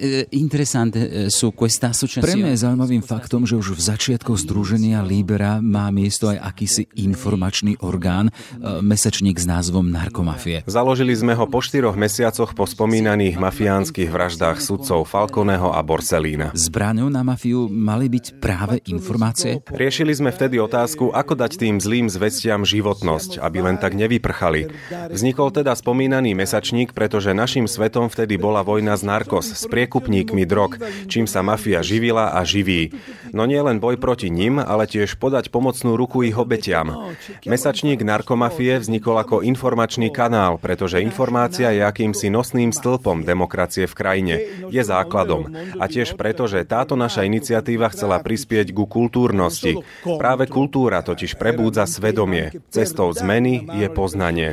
je 2.49 2.57
zaujímavým 2.57 3.05
faktom, 3.05 3.45
že 3.45 3.53
už 3.53 3.77
v 3.77 3.81
začiatkoch 3.85 4.41
Združenia 4.41 5.05
Libera 5.05 5.61
má 5.61 5.93
miesto 5.93 6.33
aj 6.33 6.41
akýsi 6.41 6.89
informačný 6.97 7.77
orgán, 7.85 8.33
mesačník 8.81 9.37
s 9.37 9.45
názvom 9.45 9.87
Narkomafie. 9.91 10.63
Založili 10.65 11.11
sme 11.13 11.35
ho 11.35 11.45
po 11.45 11.59
štyroch 11.59 11.99
mesiacoch 11.99 12.55
po 12.55 12.63
spomínaných 12.63 13.35
mafiánskych 13.37 14.09
vraždách 14.09 14.63
sudcov 14.63 15.03
Falconeho 15.05 15.75
a 15.75 15.79
Borsellína. 15.83 16.55
Zbraňou 16.55 17.11
na 17.11 17.21
mafiu 17.21 17.67
mali 17.67 18.07
byť 18.07 18.39
práve 18.39 18.79
informácie? 18.87 19.61
Riešili 19.67 20.15
sme 20.15 20.31
vtedy 20.31 20.57
otázku, 20.57 21.11
ako 21.11 21.35
dať 21.35 21.59
tým 21.59 21.83
zlým 21.83 22.07
zvestiam 22.07 22.63
životnosť, 22.63 23.43
aby 23.43 23.59
len 23.59 23.75
tak 23.75 23.99
nevyprchali. 23.99 24.71
Vznikol 25.11 25.51
teda 25.51 25.75
spomínaný 25.75 26.33
mesačník, 26.33 26.95
pretože 26.95 27.35
našim 27.35 27.67
svetom 27.67 28.07
vtedy 28.07 28.39
bola 28.39 28.63
vojna 28.63 28.95
z 28.95 29.03
narkos, 29.03 29.51
s 29.51 29.67
priekupníkmi 29.67 30.47
drog, 30.47 30.79
čím 31.11 31.27
sa 31.27 31.43
mafia 31.43 31.83
živila 31.83 32.31
a 32.31 32.45
živí. 32.47 32.95
No 33.35 33.43
nie 33.43 33.59
len 33.59 33.83
boj 33.83 33.99
proti 33.99 34.31
nim, 34.31 34.61
ale 34.61 34.85
tiež 34.85 35.19
podať 35.19 35.51
pomocnú 35.51 35.97
ruku 35.97 36.23
ich 36.23 36.37
obetiam. 36.37 37.13
Mesačník 37.43 38.05
narkomafie 38.05 38.68
vznikol 38.77 39.17
ako 39.17 39.41
informačný 39.41 40.11
kanál, 40.13 40.59
pretože 40.59 41.01
informácia 41.01 41.71
je 41.71 41.81
akýmsi 41.81 42.27
nosným 42.29 42.69
stĺpom 42.69 43.23
demokracie 43.23 43.87
v 43.87 43.97
krajine. 43.97 44.35
Je 44.69 44.81
základom. 44.83 45.47
A 45.79 45.87
tiež 45.87 46.19
preto, 46.19 46.45
že 46.45 46.67
táto 46.67 46.99
naša 46.99 47.23
iniciatíva 47.23 47.87
chcela 47.95 48.19
prispieť 48.19 48.75
ku 48.75 48.83
kultúrnosti. 48.85 49.79
Práve 50.03 50.51
kultúra 50.51 50.99
totiž 50.99 51.39
prebúdza 51.39 51.87
svedomie. 51.87 52.51
Cestou 52.67 53.15
zmeny 53.15 53.63
je 53.79 53.87
poznanie. 53.87 54.49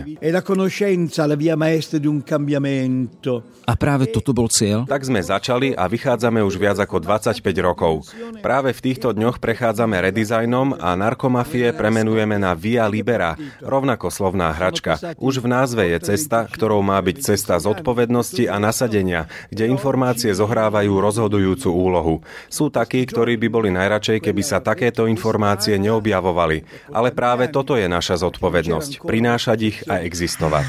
A 3.67 3.73
práve 3.75 4.05
toto 4.07 4.31
bol 4.31 4.47
cieľ? 4.47 4.87
Tak 4.87 5.03
sme 5.03 5.19
začali 5.19 5.75
a 5.75 5.91
vychádzame 5.91 6.39
už 6.39 6.55
viac 6.55 6.79
ako 6.79 7.03
25 7.03 7.43
rokov. 7.59 8.07
Práve 8.39 8.71
v 8.71 8.81
týchto 8.85 9.11
dňoch 9.11 9.43
prechádzame 9.43 9.99
redizajnom 9.99 10.79
a 10.79 10.95
narkomafie 10.95 11.75
premenujeme 11.75 12.39
na 12.39 12.55
Via 12.55 12.87
Libera, 12.87 13.35
rovnako 13.59 13.96
slovná 14.13 14.53
hračka. 14.53 15.01
Už 15.17 15.41
v 15.41 15.49
názve 15.49 15.89
je 15.97 16.13
cesta, 16.13 16.45
ktorou 16.45 16.85
má 16.85 17.01
byť 17.01 17.17
cesta 17.33 17.57
zodpovednosti 17.57 18.45
a 18.53 18.61
nasadenia, 18.61 19.33
kde 19.49 19.73
informácie 19.73 20.37
zohrávajú 20.37 20.93
rozhodujúcu 21.01 21.69
úlohu. 21.73 22.15
Sú 22.53 22.69
takí, 22.69 23.01
ktorí 23.09 23.41
by 23.41 23.49
boli 23.49 23.69
najradšej, 23.73 24.21
keby 24.21 24.43
sa 24.45 24.61
takéto 24.61 25.09
informácie 25.09 25.81
neobjavovali. 25.81 26.91
Ale 26.93 27.17
práve 27.17 27.49
toto 27.49 27.79
je 27.81 27.89
naša 27.89 28.21
zodpovednosť. 28.21 29.01
Prinášať 29.07 29.59
ich 29.65 29.79
a 29.89 30.05
existovať. 30.05 30.69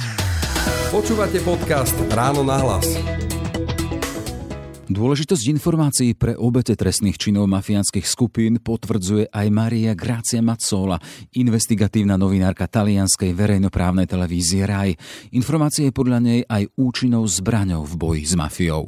Počúvate 0.88 1.44
podcast 1.44 1.96
Ráno 2.16 2.48
na 2.48 2.64
hlas. 2.64 3.17
Dôležitosť 4.88 5.52
informácií 5.52 6.16
pre 6.16 6.40
obete 6.40 6.72
trestných 6.72 7.20
činov 7.20 7.52
mafiánskych 7.52 8.08
skupín 8.08 8.56
potvrdzuje 8.64 9.28
aj 9.36 9.48
Maria 9.52 9.92
Grazia 9.92 10.40
Mazzola, 10.40 10.96
investigatívna 11.36 12.16
novinárka 12.16 12.72
talianskej 12.72 13.36
verejnoprávnej 13.36 14.08
televízie 14.08 14.64
RAI. 14.64 14.96
Informácie 15.36 15.92
je 15.92 15.94
podľa 15.94 16.20
nej 16.24 16.40
aj 16.48 16.72
účinnou 16.80 17.28
zbraňou 17.28 17.84
v 17.84 17.94
boji 18.00 18.24
s 18.32 18.34
mafiou. 18.40 18.88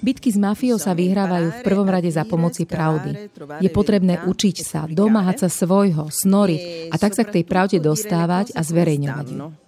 Bitky 0.00 0.28
s 0.32 0.38
mafiou 0.40 0.80
sa 0.80 0.96
vyhrávajú 0.96 1.48
v 1.52 1.60
prvom 1.60 1.88
rade 1.92 2.08
za 2.08 2.24
pomoci 2.24 2.64
pravdy. 2.64 3.28
Je 3.60 3.68
potrebné 3.68 4.24
učiť 4.24 4.56
sa, 4.64 4.88
domáhať 4.88 5.44
sa 5.44 5.48
svojho, 5.52 6.08
snoriť 6.08 6.88
a 6.88 6.96
tak 6.96 7.12
sa 7.12 7.28
k 7.28 7.36
tej 7.36 7.44
pravde 7.44 7.76
dostávať 7.84 8.56
a 8.56 8.64
zverejňovať 8.64 9.26
ju. 9.28 9.61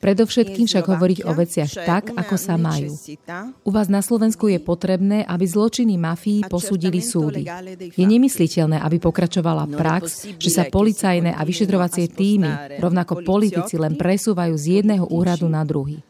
Predovšetkým 0.00 0.64
však 0.64 0.84
hovoriť 0.88 1.18
o 1.28 1.32
veciach 1.36 1.72
tak, 1.84 2.04
ako 2.16 2.36
sa 2.40 2.56
majú. 2.56 2.96
U 3.68 3.70
vás 3.70 3.92
na 3.92 4.00
Slovensku 4.00 4.48
je 4.48 4.56
potrebné, 4.56 5.28
aby 5.28 5.44
zločiny 5.44 6.00
mafii 6.00 6.48
posúdili 6.48 7.04
súdy. 7.04 7.44
Je 7.92 8.04
nemysliteľné, 8.08 8.80
aby 8.80 8.96
pokračovala 8.96 9.68
prax, 9.68 10.24
že 10.40 10.50
sa 10.50 10.64
policajné 10.72 11.36
a 11.36 11.44
vyšetrovacie 11.44 12.08
týmy, 12.08 12.80
rovnako 12.80 13.20
politici 13.28 13.76
len 13.76 14.00
presúvajú 14.00 14.56
z 14.56 14.80
jedného 14.80 15.04
úradu 15.04 15.52
na 15.52 15.60
druhý 15.68 16.00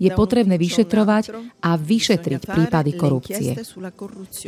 je 0.00 0.08
potrebné 0.16 0.56
vyšetrovať 0.56 1.28
a 1.60 1.76
vyšetriť 1.76 2.48
prípady 2.48 2.96
korupcie. 2.96 3.52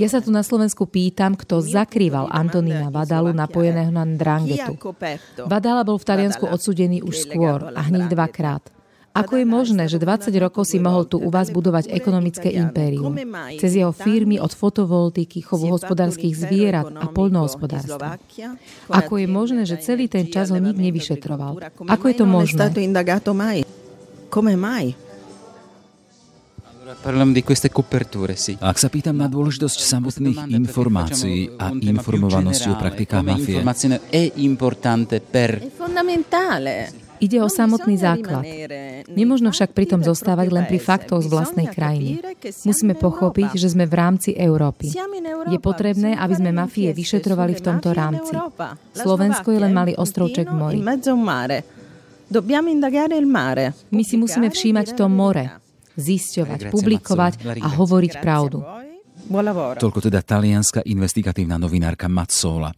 Ja 0.00 0.08
sa 0.08 0.24
tu 0.24 0.32
na 0.32 0.40
Slovensku 0.40 0.88
pýtam, 0.88 1.36
kto 1.36 1.60
zakrýval 1.60 2.32
Antonína 2.32 2.88
Vadalu 2.88 3.36
napojeného 3.36 3.92
na 3.92 4.08
Drangetu. 4.08 4.80
Vadala 5.44 5.84
bol 5.84 6.00
v 6.00 6.08
Taliansku 6.08 6.48
odsudený 6.48 7.04
už 7.04 7.28
skôr 7.28 7.68
a 7.68 7.80
hneď 7.84 8.16
dvakrát. 8.16 8.81
Ako 9.12 9.36
je 9.36 9.44
možné, 9.44 9.92
že 9.92 10.00
20 10.00 10.32
rokov 10.40 10.64
si 10.72 10.80
mohol 10.80 11.04
tu 11.04 11.20
u 11.20 11.28
vás 11.28 11.52
budovať 11.52 11.92
ekonomické 11.92 12.48
impérium? 12.48 13.12
Cez 13.60 13.76
jeho 13.76 13.92
firmy 13.92 14.40
od 14.40 14.56
fotovoltiky, 14.56 15.44
chovu 15.44 15.68
hospodárskych 15.76 16.32
zvierat 16.32 16.88
a 16.96 17.12
poľnohospodárstva. 17.12 18.16
Ako 18.88 19.20
je 19.20 19.28
možné, 19.28 19.68
že 19.68 19.76
celý 19.84 20.08
ten 20.08 20.32
čas 20.32 20.48
ho 20.48 20.56
nik 20.56 20.80
nevyšetroval? 20.80 21.60
Ako 21.92 22.04
je 22.08 22.16
to 22.16 22.24
možné? 22.24 22.72
Come 24.32 24.56
mai? 24.56 24.96
Ak 28.58 28.76
sa 28.76 28.88
pýtam 28.92 29.16
na 29.16 29.28
dôležitosť 29.30 29.78
samotných 29.80 30.50
informácií 30.50 31.56
a 31.56 31.72
informovanosti 31.72 32.68
o 32.68 32.76
praktikách 32.76 33.22
mafie. 33.22 33.62
L'informazione 33.62 34.00
Ide 37.22 37.38
o 37.38 37.46
samotný 37.46 37.94
základ. 38.02 38.42
Nemožno 39.06 39.54
však 39.54 39.70
pritom 39.70 40.02
zostávať 40.02 40.50
len 40.50 40.64
pri 40.66 40.82
faktoch 40.82 41.22
z 41.22 41.30
vlastnej 41.30 41.70
krajiny. 41.70 42.18
Musíme 42.66 42.98
pochopiť, 42.98 43.54
že 43.54 43.70
sme 43.70 43.86
v 43.86 43.94
rámci 43.94 44.34
Európy. 44.34 44.90
Je 45.46 45.58
potrebné, 45.62 46.18
aby 46.18 46.34
sme 46.34 46.50
mafie 46.50 46.90
vyšetrovali 46.90 47.54
v 47.54 47.62
tomto 47.62 47.94
rámci. 47.94 48.34
Slovensko 48.98 49.54
je 49.54 49.60
len 49.62 49.70
malý 49.70 49.94
ostrovček 49.94 50.50
v 50.50 50.56
mori. 50.58 50.78
My 53.92 54.02
si 54.02 54.16
musíme 54.18 54.48
všímať 54.50 54.86
to 54.98 55.04
more, 55.06 55.44
zisťovať, 55.94 56.60
publikovať 56.74 57.32
a 57.62 57.68
hovoriť 57.70 58.12
pravdu. 58.18 58.66
Toľko 59.78 59.98
teda 60.02 60.24
talianská 60.26 60.82
investigatívna 60.90 61.54
novinárka 61.54 62.10
Mazzola. 62.10 62.74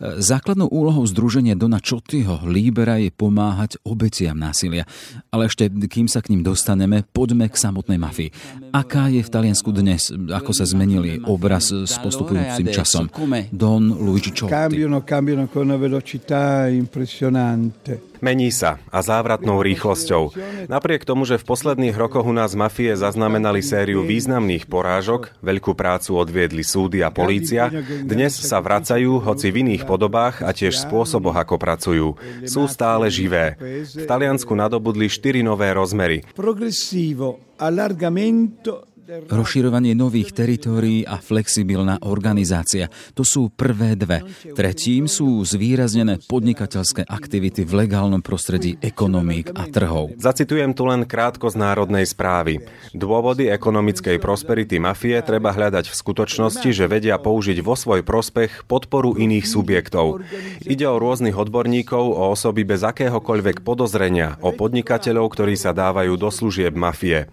Základnou 0.00 0.66
úlohou 0.72 1.04
Združenia 1.06 1.54
Dona 1.54 1.78
Čotyho 1.78 2.42
Líbera 2.48 2.98
je 2.98 3.12
pomáhať 3.12 3.78
obeciam 3.84 4.34
násilia. 4.34 4.88
Ale 5.30 5.46
ešte, 5.46 5.68
kým 5.68 6.08
sa 6.08 6.24
k 6.24 6.32
ním 6.34 6.42
dostaneme, 6.42 7.04
poďme 7.04 7.46
k 7.52 7.56
samotnej 7.56 8.00
mafii. 8.00 8.32
Aká 8.72 9.12
je 9.12 9.20
v 9.20 9.30
Taliansku 9.30 9.70
dnes? 9.72 10.10
Ako 10.10 10.56
sa 10.56 10.64
zmenili 10.64 11.20
obraz 11.24 11.70
s 11.72 11.94
postupujúcim 12.00 12.72
časom? 12.72 13.12
Don 13.52 13.92
Luigi 13.92 14.32
Ciotti. 14.32 14.52
Cambiano, 14.52 15.04
cambiano 15.04 15.44
con 15.48 15.68
una 15.68 15.76
velocità 15.76 16.68
impressionante. 16.68 18.07
Mení 18.18 18.50
sa 18.50 18.82
a 18.90 18.98
závratnou 18.98 19.62
rýchlosťou. 19.62 20.34
Napriek 20.66 21.06
tomu, 21.06 21.22
že 21.22 21.38
v 21.38 21.46
posledných 21.46 21.94
rokoch 21.94 22.26
u 22.26 22.34
nás 22.34 22.58
mafie 22.58 22.98
zaznamenali 22.98 23.62
sériu 23.62 24.02
významných 24.02 24.66
porážok, 24.66 25.38
veľkú 25.38 25.78
prácu 25.78 26.18
odviedli 26.18 26.66
súdy 26.66 27.06
a 27.06 27.14
polícia, 27.14 27.70
dnes 28.02 28.34
sa 28.34 28.58
vracajú, 28.58 29.22
hoci 29.22 29.54
v 29.54 29.62
iných 29.62 29.86
podobách 29.86 30.42
a 30.42 30.50
tiež 30.50 30.74
spôsoboch, 30.88 31.38
ako 31.38 31.54
pracujú. 31.60 32.08
Sú 32.48 32.66
stále 32.66 33.06
živé. 33.12 33.54
V 33.86 34.04
Taliansku 34.08 34.50
nadobudli 34.56 35.06
štyri 35.06 35.46
nové 35.46 35.70
rozmery. 35.70 36.26
Progressivo 36.34 37.54
allargamento 37.58 38.87
Rozširovanie 39.08 39.96
nových 39.96 40.36
teritórií 40.36 41.00
a 41.00 41.16
flexibilná 41.16 41.96
organizácia. 42.04 42.92
To 43.16 43.24
sú 43.24 43.48
prvé 43.48 43.96
dve. 43.96 44.20
Tretím 44.52 45.08
sú 45.08 45.40
zvýraznené 45.48 46.20
podnikateľské 46.28 47.08
aktivity 47.08 47.64
v 47.64 47.88
legálnom 47.88 48.20
prostredí 48.20 48.76
ekonomík 48.84 49.56
a 49.56 49.64
trhov. 49.64 50.12
Zacitujem 50.20 50.76
tu 50.76 50.84
len 50.84 51.08
krátko 51.08 51.48
z 51.48 51.56
národnej 51.56 52.04
správy. 52.04 52.60
Dôvody 52.92 53.48
ekonomickej 53.48 54.20
prosperity 54.20 54.76
mafie 54.76 55.16
treba 55.24 55.56
hľadať 55.56 55.88
v 55.88 55.98
skutočnosti, 56.04 56.68
že 56.68 56.84
vedia 56.84 57.16
použiť 57.16 57.64
vo 57.64 57.80
svoj 57.80 58.04
prospech 58.04 58.68
podporu 58.68 59.16
iných 59.16 59.48
subjektov. 59.48 60.20
Ide 60.68 60.84
o 60.84 61.00
rôznych 61.00 61.32
odborníkov, 61.32 62.12
o 62.12 62.28
osoby 62.36 62.68
bez 62.68 62.84
akéhokoľvek 62.84 63.64
podozrenia, 63.64 64.36
o 64.44 64.52
podnikateľov, 64.52 65.32
ktorí 65.32 65.56
sa 65.56 65.72
dávajú 65.72 66.12
do 66.20 66.28
služieb 66.28 66.76
mafie. 66.76 67.24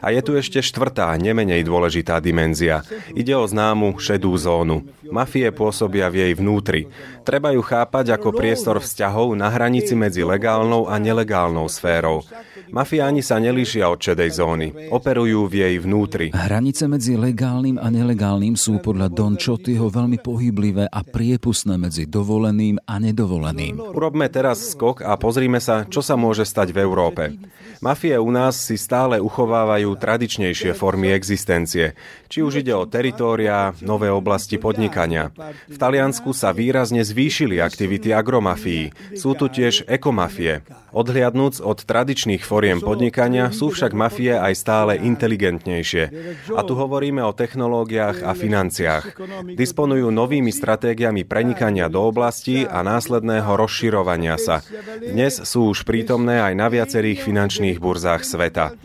A 0.00 0.14
je 0.14 0.20
tu 0.22 0.38
ešte 0.38 0.62
štvrtá, 0.62 1.12
nemenej 1.18 1.66
dôležitá 1.66 2.22
dimenzia. 2.22 2.86
Ide 3.12 3.34
o 3.34 3.44
známu 3.44 3.98
šedú 3.98 4.32
zónu. 4.38 4.86
Mafie 5.06 5.50
pôsobia 5.54 6.10
v 6.10 6.26
jej 6.26 6.32
vnútri. 6.34 6.90
Treba 7.26 7.50
ju 7.54 7.62
chápať 7.62 8.14
ako 8.14 8.34
priestor 8.34 8.78
vzťahov 8.78 9.34
na 9.34 9.50
hranici 9.50 9.98
medzi 9.98 10.22
legálnou 10.22 10.86
a 10.86 10.98
nelegálnou 10.98 11.66
sférou. 11.66 12.22
Mafiáni 12.70 13.22
sa 13.22 13.38
nelíšia 13.38 13.86
od 13.86 13.98
šedej 14.02 14.30
zóny. 14.34 14.66
Operujú 14.90 15.46
v 15.46 15.54
jej 15.62 15.74
vnútri. 15.78 16.26
Hranice 16.34 16.90
medzi 16.90 17.14
legálnym 17.14 17.78
a 17.78 17.86
nelegálnym 17.90 18.58
sú 18.58 18.82
podľa 18.82 19.10
Don 19.10 19.38
Chotyho 19.38 19.86
veľmi 19.86 20.18
pohyblivé 20.18 20.90
a 20.90 21.00
priepustné 21.06 21.78
medzi 21.78 22.10
dovoleným 22.10 22.82
a 22.82 22.98
nedovoleným. 22.98 23.94
Urobme 23.94 24.26
teraz 24.26 24.74
skok 24.74 25.06
a 25.06 25.14
pozrime 25.14 25.62
sa, 25.62 25.86
čo 25.86 26.02
sa 26.02 26.18
môže 26.18 26.42
stať 26.42 26.74
v 26.74 26.82
Európe. 26.82 27.38
Mafie 27.78 28.16
u 28.18 28.30
nás 28.32 28.58
si 28.58 28.74
stále 28.74 29.20
uchovávajú 29.56 29.96
tradičnejšie 29.96 30.76
formy 30.76 31.16
existencie, 31.16 31.96
či 32.28 32.44
už 32.44 32.60
ide 32.60 32.76
o 32.76 32.84
teritória, 32.84 33.72
nové 33.80 34.12
oblasti 34.12 34.60
podnikania. 34.60 35.32
V 35.64 35.76
Taliansku 35.80 36.36
sa 36.36 36.52
výrazne 36.52 37.00
zvýšili 37.00 37.56
aktivity 37.56 38.12
agromafií. 38.12 38.92
Sú 39.16 39.32
tu 39.32 39.48
tiež 39.48 39.88
ekomafie. 39.88 40.60
Odhliadnúc 40.92 41.64
od 41.64 41.88
tradičných 41.88 42.44
foriem 42.44 42.84
podnikania, 42.84 43.48
sú 43.48 43.72
však 43.72 43.96
mafie 43.96 44.36
aj 44.36 44.52
stále 44.60 44.92
inteligentnejšie. 45.00 46.04
A 46.52 46.60
tu 46.60 46.76
hovoríme 46.76 47.24
o 47.24 47.32
technológiách 47.32 48.20
a 48.20 48.36
financiách. 48.36 49.16
Disponujú 49.56 50.12
novými 50.12 50.52
stratégiami 50.52 51.24
prenikania 51.24 51.88
do 51.88 52.04
oblasti 52.04 52.68
a 52.68 52.84
následného 52.84 53.56
rozširovania 53.56 54.36
sa. 54.36 54.60
Dnes 55.00 55.40
sú 55.48 55.72
už 55.72 55.88
prítomné 55.88 56.44
aj 56.44 56.52
na 56.52 56.68
viacerých 56.68 57.24
finančných 57.24 57.80
burzách 57.80 58.20
sveta. 58.24 58.76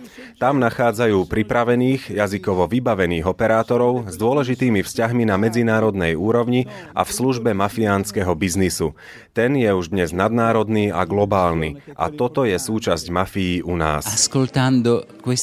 Tam 0.41 0.57
nachádzajú 0.61 1.25
pripravených, 1.25 2.13
jazykovo 2.13 2.69
vybavených 2.69 3.25
operátorov 3.25 4.05
s 4.05 4.15
dôležitými 4.21 4.85
vzťahmi 4.85 5.25
na 5.25 5.41
medzinárodnej 5.41 6.13
úrovni 6.13 6.69
a 6.93 7.01
v 7.01 7.09
službe 7.09 7.57
mafiánskeho 7.57 8.29
biznisu. 8.37 8.93
Ten 9.33 9.55
je 9.57 9.71
už 9.71 9.95
dnes 9.95 10.11
nadnárodný 10.13 10.91
a 10.91 11.07
globálny. 11.07 11.79
A 11.95 12.11
toto 12.11 12.43
je 12.43 12.59
súčasť 12.59 13.09
mafií 13.09 13.63
u 13.63 13.79
nás. 13.79 14.05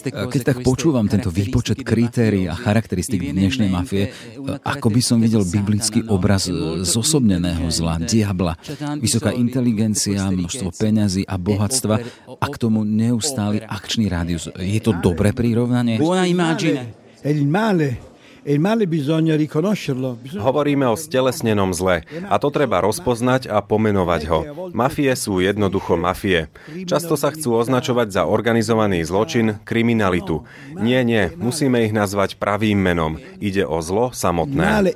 Keď 0.08 0.42
tak 0.44 0.58
počúvam 0.62 1.08
tento 1.08 1.32
výpočet 1.32 1.80
kritérií 1.82 2.46
a 2.46 2.54
charakteristik 2.54 3.32
dnešnej 3.32 3.72
mafie, 3.72 4.12
ako 4.62 4.92
by 4.92 5.00
som 5.00 5.18
videl 5.18 5.42
biblický 5.42 6.04
obraz 6.06 6.52
zosobneného 6.84 7.66
zla, 7.72 7.96
diabla, 7.96 8.60
vysoká 9.00 9.32
inteligencia, 9.32 10.28
množstvo 10.28 10.68
peňazí 10.76 11.24
a 11.24 11.40
bohatstva 11.40 11.96
a 12.28 12.46
k 12.46 12.56
tomu 12.60 12.84
neustály 12.84 13.64
akčný 13.64 14.12
rádius. 14.12 14.52
Je 14.52 14.84
to 14.84 14.92
dobré 15.12 15.32
prirovnanie? 15.32 15.96
Buona 15.96 16.28
immagine. 16.28 16.96
È 17.18 17.28
il 17.28 17.46
male 17.46 18.08
Hovoríme 20.38 20.86
o 20.88 20.96
stelesnenom 20.96 21.76
zle 21.76 22.08
a 22.24 22.34
to 22.40 22.48
treba 22.48 22.80
rozpoznať 22.80 23.44
a 23.52 23.60
pomenovať 23.60 24.22
ho. 24.32 24.40
Mafie 24.72 25.12
sú 25.12 25.44
jednoducho 25.44 26.00
mafie. 26.00 26.48
Často 26.88 27.20
sa 27.20 27.28
chcú 27.28 27.60
označovať 27.60 28.08
za 28.08 28.22
organizovaný 28.24 29.04
zločin, 29.04 29.60
kriminalitu. 29.68 30.48
Nie, 30.80 31.04
nie, 31.04 31.28
musíme 31.36 31.84
ich 31.84 31.92
nazvať 31.92 32.40
pravým 32.40 32.80
menom. 32.80 33.20
Ide 33.36 33.68
o 33.68 33.84
zlo 33.84 34.16
samotné. 34.16 34.88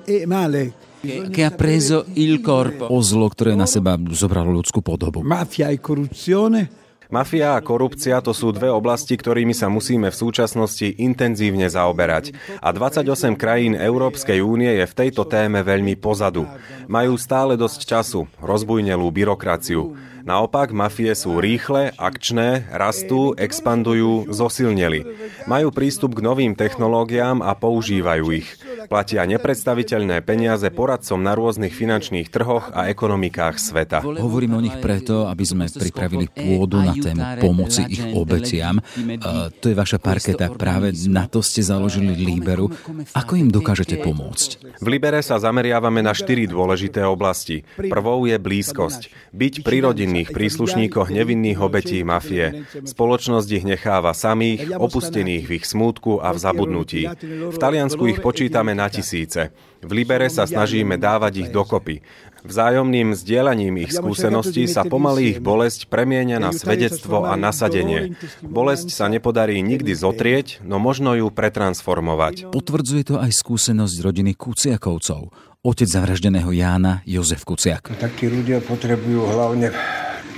che 1.35 1.43
ha 1.43 1.51
preso 1.51 2.07
il 2.15 2.39
corpo. 2.47 2.87
O 2.87 3.03
zlo, 3.03 3.27
ktoré 3.27 3.59
na 3.59 3.67
seba 3.67 3.99
zobralo 4.15 4.55
ľudskú 4.55 4.87
podobu. 4.87 5.27
Mafia 5.27 5.75
e 5.75 5.83
corruzione 5.83 6.82
Mafia 7.13 7.61
a 7.61 7.61
korupcia 7.61 8.25
to 8.25 8.33
sú 8.33 8.57
dve 8.57 8.73
oblasti, 8.73 9.21
ktorými 9.21 9.53
sa 9.53 9.69
musíme 9.69 10.09
v 10.09 10.17
súčasnosti 10.17 10.97
intenzívne 10.97 11.69
zaoberať. 11.69 12.33
A 12.65 12.73
28 12.73 13.37
krajín 13.37 13.77
Európskej 13.77 14.41
únie 14.41 14.81
je 14.81 14.89
v 14.89 14.97
tejto 14.97 15.29
téme 15.29 15.61
veľmi 15.61 15.93
pozadu. 16.01 16.49
Majú 16.89 17.13
stále 17.21 17.61
dosť 17.61 17.81
času, 17.85 18.25
rozbujnelú 18.41 19.05
byrokraciu. 19.13 19.93
Naopak, 20.23 20.71
mafie 20.71 21.13
sú 21.19 21.43
rýchle, 21.43 21.91
akčné, 21.99 22.71
rastú, 22.71 23.35
expandujú, 23.35 24.31
zosilneli. 24.31 25.03
Majú 25.51 25.75
prístup 25.75 26.15
k 26.19 26.25
novým 26.25 26.55
technológiám 26.55 27.43
a 27.43 27.59
používajú 27.59 28.25
ich. 28.31 28.49
Platia 28.87 29.27
nepredstaviteľné 29.27 30.23
peniaze 30.23 30.67
poradcom 30.71 31.19
na 31.19 31.35
rôznych 31.35 31.75
finančných 31.75 32.31
trhoch 32.31 32.71
a 32.71 32.87
ekonomikách 32.87 33.59
sveta. 33.59 34.03
Hovorím 34.03 34.59
o 34.59 34.65
nich 34.65 34.79
preto, 34.79 35.27
aby 35.27 35.45
sme 35.47 35.67
pripravili 35.67 36.31
pôdu 36.31 36.79
na 36.83 36.95
tému 36.95 37.23
pomoci 37.43 37.83
ich 37.91 38.03
obetiam. 38.15 38.79
Uh, 38.79 39.51
to 39.59 39.71
je 39.71 39.77
vaša 39.79 39.99
parketa, 39.99 40.55
práve 40.55 40.95
na 41.11 41.27
to 41.27 41.43
ste 41.43 41.63
založili 41.63 42.15
Líberu. 42.15 42.71
Ako 43.17 43.39
im 43.39 43.51
dokážete 43.51 43.99
pomôcť? 43.99 44.79
V 44.79 44.87
Libere 44.87 45.19
sa 45.25 45.39
zameriavame 45.39 46.03
na 46.03 46.15
štyri 46.15 46.47
dôležité 46.47 47.03
oblasti. 47.07 47.67
Prvou 47.79 48.27
je 48.27 48.37
blízkosť. 48.39 49.33
Byť 49.33 49.55
prirodinný 49.65 50.12
rodinných 50.13 50.37
príslušníkoch 50.37 51.09
nevinných 51.09 51.57
obetí 51.57 52.05
mafie. 52.05 52.69
Spoločnosť 52.85 53.49
ich 53.49 53.65
necháva 53.65 54.13
samých, 54.13 54.77
opustených 54.77 55.49
v 55.49 55.53
ich 55.57 55.65
smútku 55.65 56.21
a 56.21 56.37
v 56.37 56.39
zabudnutí. 56.39 57.03
V 57.49 57.57
Taliansku 57.57 58.13
ich 58.13 58.21
počítame 58.21 58.77
na 58.77 58.93
tisíce. 58.93 59.57
V 59.81 59.91
Libere 59.97 60.29
sa 60.29 60.45
snažíme 60.45 61.01
dávať 61.01 61.49
ich 61.49 61.49
dokopy. 61.49 62.05
Vzájomným 62.45 63.17
zdieľaním 63.17 63.89
ich 63.89 63.97
skúseností 63.97 64.69
sa 64.69 64.85
pomaly 64.85 65.33
ich 65.33 65.39
bolesť 65.41 65.89
premieňa 65.89 66.45
na 66.45 66.53
svedectvo 66.53 67.25
a 67.25 67.33
nasadenie. 67.41 68.13
Bolesť 68.45 68.93
sa 68.93 69.09
nepodarí 69.09 69.65
nikdy 69.65 69.97
zotrieť, 69.97 70.61
no 70.61 70.77
možno 70.77 71.17
ju 71.17 71.33
pretransformovať. 71.33 72.53
Potvrdzuje 72.53 73.03
to 73.09 73.17
aj 73.17 73.33
skúsenosť 73.33 73.97
rodiny 74.05 74.37
Kuciakovcov 74.37 75.33
otec 75.63 75.87
zavraždeného 75.87 76.51
Jána 76.51 77.07
Jozef 77.07 77.47
Kuciak. 77.47 77.95
Takí 77.95 78.27
ľudia 78.27 78.59
potrebujú 78.59 79.31
hlavne 79.31 79.71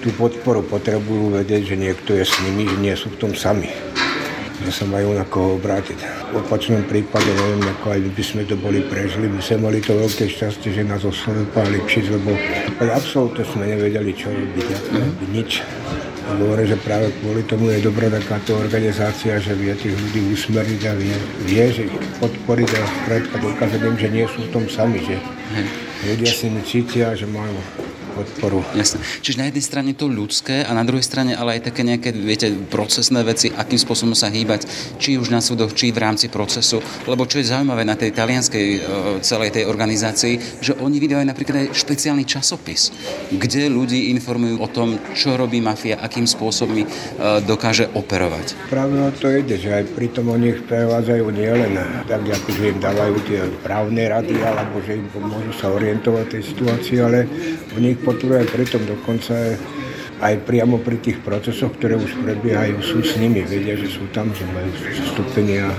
tú 0.04 0.12
podporu, 0.12 0.60
potrebujú 0.60 1.32
vedieť, 1.32 1.72
že 1.72 1.76
niekto 1.80 2.12
je 2.12 2.28
s 2.28 2.36
nimi, 2.44 2.68
že 2.68 2.76
nie 2.76 2.92
sú 2.92 3.08
v 3.08 3.20
tom 3.24 3.32
sami 3.32 3.72
že 4.64 4.70
sa 4.70 4.84
majú 4.88 5.12
na 5.12 5.26
koho 5.28 5.60
obrátiť. 5.60 5.98
V 6.32 6.40
opačnom 6.40 6.86
prípade 6.88 7.26
neviem, 7.26 7.60
ako 7.68 7.86
aj 7.90 8.00
by 8.16 8.24
sme 8.24 8.42
to 8.48 8.56
boli 8.56 8.80
prežili, 8.80 9.28
by 9.28 9.42
sme 9.44 9.68
mali 9.68 9.78
to 9.84 9.92
veľké 9.92 10.24
šťastie, 10.24 10.72
že 10.72 10.88
nás 10.88 11.04
oslovili 11.04 11.82
pšiť, 11.84 12.04
lebo 12.16 12.32
absolútne 12.88 13.44
sme 13.44 13.68
nevedeli, 13.68 14.16
čo 14.16 14.32
robiť, 14.32 14.66
mm. 14.72 15.12
nič. 15.36 15.60
A 16.24 16.40
hovorím, 16.40 16.72
že 16.72 16.78
práve 16.80 17.12
kvôli 17.20 17.44
tomu 17.44 17.68
je 17.68 17.84
dobrá 17.84 18.08
takáto 18.08 18.56
organizácia, 18.56 19.36
že 19.36 19.52
vie 19.52 19.76
tých 19.76 19.92
ľudí 19.92 20.32
usmerniť 20.32 20.82
a 20.88 20.92
vie, 20.96 21.16
vie 21.44 21.64
že 21.68 21.84
ich 21.84 21.96
podporiť 22.16 22.70
a 22.72 22.82
vpred 22.88 23.24
a 23.28 23.36
dokázať 23.44 23.80
im, 23.84 23.96
že 24.00 24.08
nie 24.08 24.24
sú 24.24 24.40
v 24.48 24.52
tom 24.54 24.64
sami, 24.64 25.04
že 25.04 25.20
ľudia 26.08 26.32
si 26.32 26.48
cítia, 26.64 27.12
že 27.12 27.28
majú 27.28 27.52
podporu. 28.14 28.62
Jasne. 28.78 29.02
Čiže 29.20 29.40
na 29.42 29.46
jednej 29.50 29.64
strane 29.66 29.90
to 29.98 30.06
ľudské 30.06 30.62
a 30.62 30.70
na 30.70 30.86
druhej 30.86 31.02
strane 31.02 31.34
ale 31.34 31.58
aj 31.58 31.74
také 31.74 31.82
nejaké, 31.82 32.14
viete, 32.14 32.54
procesné 32.70 33.26
veci, 33.26 33.50
akým 33.50 33.76
spôsobom 33.76 34.14
sa 34.14 34.30
hýbať, 34.30 34.64
či 35.02 35.18
už 35.18 35.34
na 35.34 35.42
súdoch, 35.42 35.74
či 35.74 35.90
v 35.90 35.98
rámci 35.98 36.30
procesu. 36.30 36.78
Lebo 37.10 37.26
čo 37.26 37.42
je 37.42 37.50
zaujímavé 37.50 37.82
na 37.82 37.98
tej 37.98 38.14
talianskej 38.14 38.66
e, 38.70 38.78
celej 39.20 39.50
tej 39.58 39.64
organizácii, 39.66 40.62
že 40.62 40.78
oni 40.78 41.02
vydajú 41.02 41.20
aj 41.26 41.28
napríklad 41.28 41.56
aj 41.66 41.68
špeciálny 41.74 42.24
časopis, 42.24 42.94
kde 43.34 43.66
ľudí 43.68 44.14
informujú 44.14 44.62
o 44.62 44.68
tom, 44.70 44.96
čo 45.12 45.34
robí 45.34 45.58
mafia, 45.58 45.98
akým 45.98 46.24
spôsobom 46.24 46.84
e, 46.84 46.86
dokáže 47.42 47.90
operovať. 47.92 48.70
Práve 48.70 48.96
o 49.00 49.10
to 49.10 49.28
ide, 49.32 49.58
že 49.58 49.82
aj 49.82 49.84
pri 49.96 50.08
tom 50.14 50.30
oni 50.30 50.54
prevádzajú 50.54 51.24
nielen 51.34 51.74
tak, 52.06 52.22
ako 52.22 52.48
že 52.54 52.64
im 52.70 52.78
dávajú 52.78 53.16
tie 53.26 53.40
právne 53.64 54.04
rady, 54.06 54.36
alebo 54.44 54.78
že 54.84 55.00
im 55.00 55.06
pomôžu 55.10 55.52
sa 55.56 55.72
orientovať 55.72 56.26
tej 56.30 56.42
situácii, 56.54 56.96
ale 57.00 57.18
oni 57.74 57.96
ich 58.04 58.12
podporuje 58.12 58.44
pritom 58.52 58.84
dokonca 58.84 59.32
aj 60.20 60.34
priamo 60.44 60.76
pri 60.76 61.00
tých 61.00 61.24
procesoch, 61.24 61.72
ktoré 61.80 61.96
už 61.96 62.20
prebiehajú, 62.20 62.76
sú 62.84 63.00
s 63.00 63.16
nimi, 63.16 63.40
vedia, 63.48 63.80
že 63.80 63.88
sú 63.88 64.04
tam, 64.12 64.28
že 64.36 64.44
majú 64.52 64.68
zastúpenia. 64.76 65.72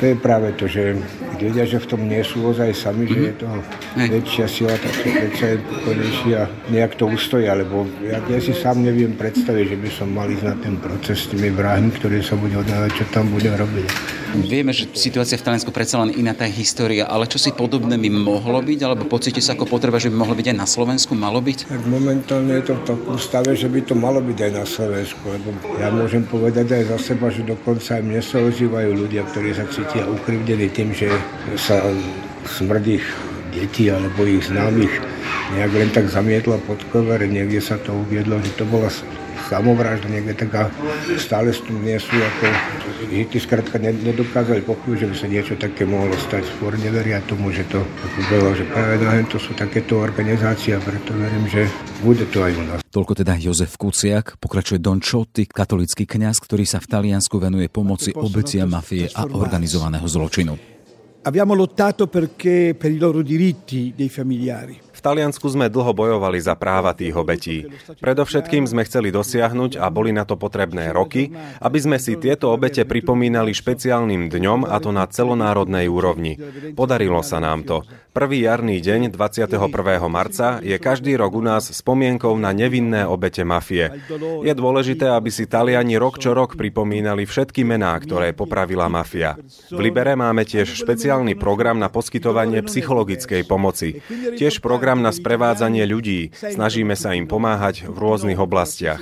To 0.00 0.02
je 0.02 0.16
práve 0.16 0.56
to, 0.56 0.64
že 0.64 0.96
vedia, 1.36 1.68
že 1.68 1.76
v 1.76 1.86
tom 1.92 2.08
nie 2.08 2.24
sú 2.24 2.40
ozaj 2.40 2.72
sami, 2.72 3.04
že 3.04 3.20
je 3.20 3.34
to 3.36 3.48
väčšia 3.96 4.46
sila, 4.48 4.74
tak 4.80 4.92
sú 4.96 5.08
predsa 5.12 5.46
pokojnejší 5.60 6.30
a 6.40 6.42
nejak 6.72 6.92
to 6.96 7.04
ustoja, 7.04 7.52
lebo 7.52 7.84
ja, 8.00 8.18
ja 8.24 8.40
si 8.40 8.56
sám 8.56 8.80
neviem 8.80 9.12
predstaviť, 9.12 9.76
že 9.76 9.76
by 9.76 9.90
som 9.92 10.08
mal 10.08 10.28
ísť 10.28 10.44
na 10.44 10.56
ten 10.56 10.74
proces 10.80 11.28
s 11.28 11.30
tými 11.32 11.52
vrahmi, 11.52 11.92
ktoré 12.00 12.24
sa 12.24 12.34
bude 12.34 12.56
odhľadať, 12.56 12.90
čo 12.96 13.04
tam 13.12 13.28
bude 13.28 13.52
robiť. 13.52 13.88
Vieme, 14.30 14.70
že 14.70 14.86
situácia 14.94 15.34
v 15.34 15.42
Taliansku 15.42 15.74
predsa 15.74 15.98
len 15.98 16.14
iná 16.14 16.30
tá 16.30 16.46
história, 16.46 17.06
ale 17.06 17.26
čo 17.26 17.42
si 17.42 17.50
podobné 17.50 17.98
by 17.98 18.10
mohlo 18.10 18.62
byť, 18.62 18.78
alebo 18.86 19.02
pocíti 19.10 19.42
sa 19.42 19.58
ako 19.58 19.66
potreba, 19.66 19.98
že 19.98 20.06
by 20.06 20.16
mohlo 20.22 20.38
byť 20.38 20.54
aj 20.54 20.56
na 20.56 20.66
Slovensku, 20.70 21.18
malo 21.18 21.42
byť? 21.42 21.66
Tak 21.66 21.82
momentálne 21.90 22.54
je 22.62 22.64
to 22.70 22.74
v 22.78 22.82
takom 22.86 23.18
stave, 23.18 23.50
že 23.58 23.66
by 23.66 23.80
to 23.82 23.94
malo 23.98 24.22
byť 24.22 24.38
aj 24.38 24.52
na 24.54 24.64
Slovensku, 24.64 25.24
lebo 25.26 25.48
ja 25.82 25.90
môžem 25.90 26.22
povedať 26.22 26.70
aj 26.78 26.94
za 26.94 26.98
seba, 27.14 27.26
že 27.26 27.42
dokonca 27.42 27.98
aj 27.98 28.02
mne 28.06 28.22
sa 28.22 28.38
ozývajú 28.38 28.90
ľudia, 28.94 29.26
ktorí 29.26 29.50
sa 29.50 29.66
cítia 29.66 30.06
ukrivdení 30.06 30.70
tým, 30.70 30.94
že 30.94 31.10
sa 31.58 31.82
smrť 32.46 32.84
ich 32.86 33.06
detí 33.50 33.90
alebo 33.90 34.22
ich 34.22 34.46
známych 34.46 35.19
nejak 35.54 35.72
len 35.74 35.90
tak 35.90 36.06
zamietla 36.06 36.58
pod 36.64 36.78
cover, 36.94 37.18
niekde 37.26 37.58
sa 37.58 37.76
to 37.80 37.94
uviedlo, 37.94 38.38
že 38.42 38.52
to 38.54 38.64
bola 38.66 38.90
samovražda 39.50 40.06
niekde 40.06 40.46
taká 40.46 40.70
stále 41.18 41.50
nie 41.82 41.98
sú 41.98 42.14
ako 42.14 42.46
hity 43.10 43.42
skrátka 43.42 43.82
nedokázali 43.82 44.62
popiť, 44.62 44.94
že 45.02 45.06
by 45.10 45.16
sa 45.18 45.26
niečo 45.26 45.54
také 45.58 45.82
mohlo 45.82 46.14
stať. 46.14 46.46
Skôr 46.54 46.78
neveria 46.78 47.18
tomu, 47.26 47.50
že 47.50 47.66
to 47.66 47.82
ako 47.82 48.20
bolo, 48.30 48.54
že 48.54 48.62
práve 48.70 49.02
na 49.02 49.18
to 49.26 49.42
sú 49.42 49.50
takéto 49.58 49.98
organizácie 49.98 50.78
a 50.78 50.80
preto 50.80 51.10
verím, 51.18 51.50
že 51.50 51.66
bude 52.06 52.22
to 52.30 52.46
aj 52.46 52.52
u 52.54 52.62
nás. 52.62 52.78
Toľko 52.90 53.12
teda 53.18 53.34
Jozef 53.42 53.74
Kuciak, 53.74 54.38
pokračuje 54.38 54.78
Don 54.78 55.02
Čoty, 55.02 55.50
katolický 55.50 56.06
kňaz, 56.06 56.38
ktorý 56.42 56.62
sa 56.62 56.78
v 56.78 56.86
Taliansku 56.86 57.38
venuje 57.42 57.66
pomoci 57.66 58.14
obeciam 58.14 58.70
mafie 58.70 59.10
a 59.10 59.26
organizovaného 59.26 60.06
zločinu. 60.06 60.54
Abbiamo 61.22 61.52
lottato 61.52 62.06
perché 62.06 62.74
per 62.74 62.90
i 62.90 62.96
loro 62.96 63.20
diritti 63.20 63.92
dei 63.94 64.08
familiari. 64.08 64.80
V 65.00 65.08
Taliansku 65.08 65.48
sme 65.48 65.72
dlho 65.72 65.96
bojovali 65.96 66.36
za 66.44 66.52
práva 66.60 66.92
tých 66.92 67.16
obetí. 67.16 67.64
Predovšetkým 68.04 68.68
sme 68.68 68.84
chceli 68.84 69.08
dosiahnuť, 69.08 69.80
a 69.80 69.88
boli 69.88 70.12
na 70.12 70.28
to 70.28 70.36
potrebné 70.36 70.92
roky, 70.92 71.32
aby 71.56 71.78
sme 71.80 71.96
si 71.96 72.20
tieto 72.20 72.52
obete 72.52 72.84
pripomínali 72.84 73.56
špeciálnym 73.56 74.28
dňom, 74.28 74.68
a 74.68 74.76
to 74.76 74.92
na 74.92 75.08
celonárodnej 75.08 75.88
úrovni. 75.88 76.36
Podarilo 76.76 77.24
sa 77.24 77.40
nám 77.40 77.64
to. 77.64 77.80
Prvý 78.10 78.42
jarný 78.42 78.82
deň 78.82 79.14
21. 79.14 79.54
marca 80.10 80.58
je 80.60 80.74
každý 80.82 81.14
rok 81.14 81.32
u 81.32 81.46
nás 81.46 81.70
spomienkou 81.70 82.34
na 82.36 82.50
nevinné 82.50 83.06
obete 83.06 83.46
mafie. 83.46 84.02
Je 84.42 84.50
dôležité, 84.50 85.06
aby 85.14 85.30
si 85.30 85.46
Taliani 85.46 85.94
rok 85.94 86.18
čo 86.18 86.34
rok 86.34 86.58
pripomínali 86.58 87.22
všetky 87.22 87.62
mená, 87.62 87.94
ktoré 88.02 88.34
popravila 88.34 88.90
mafia. 88.90 89.38
V 89.70 89.78
Libere 89.78 90.18
máme 90.18 90.42
tiež 90.42 90.74
špeciálny 90.74 91.38
program 91.38 91.78
na 91.78 91.86
poskytovanie 91.86 92.66
psychologickej 92.66 93.46
pomoci. 93.46 94.02
Tiež 94.34 94.58
program 94.58 94.89
program 94.90 95.06
na 95.06 95.14
sprevádzanie 95.14 95.86
ľudí. 95.86 96.34
Snažíme 96.34 96.98
sa 96.98 97.14
im 97.14 97.30
pomáhať 97.30 97.86
v 97.86 97.94
rôznych 97.94 98.42
oblastiach. 98.42 98.98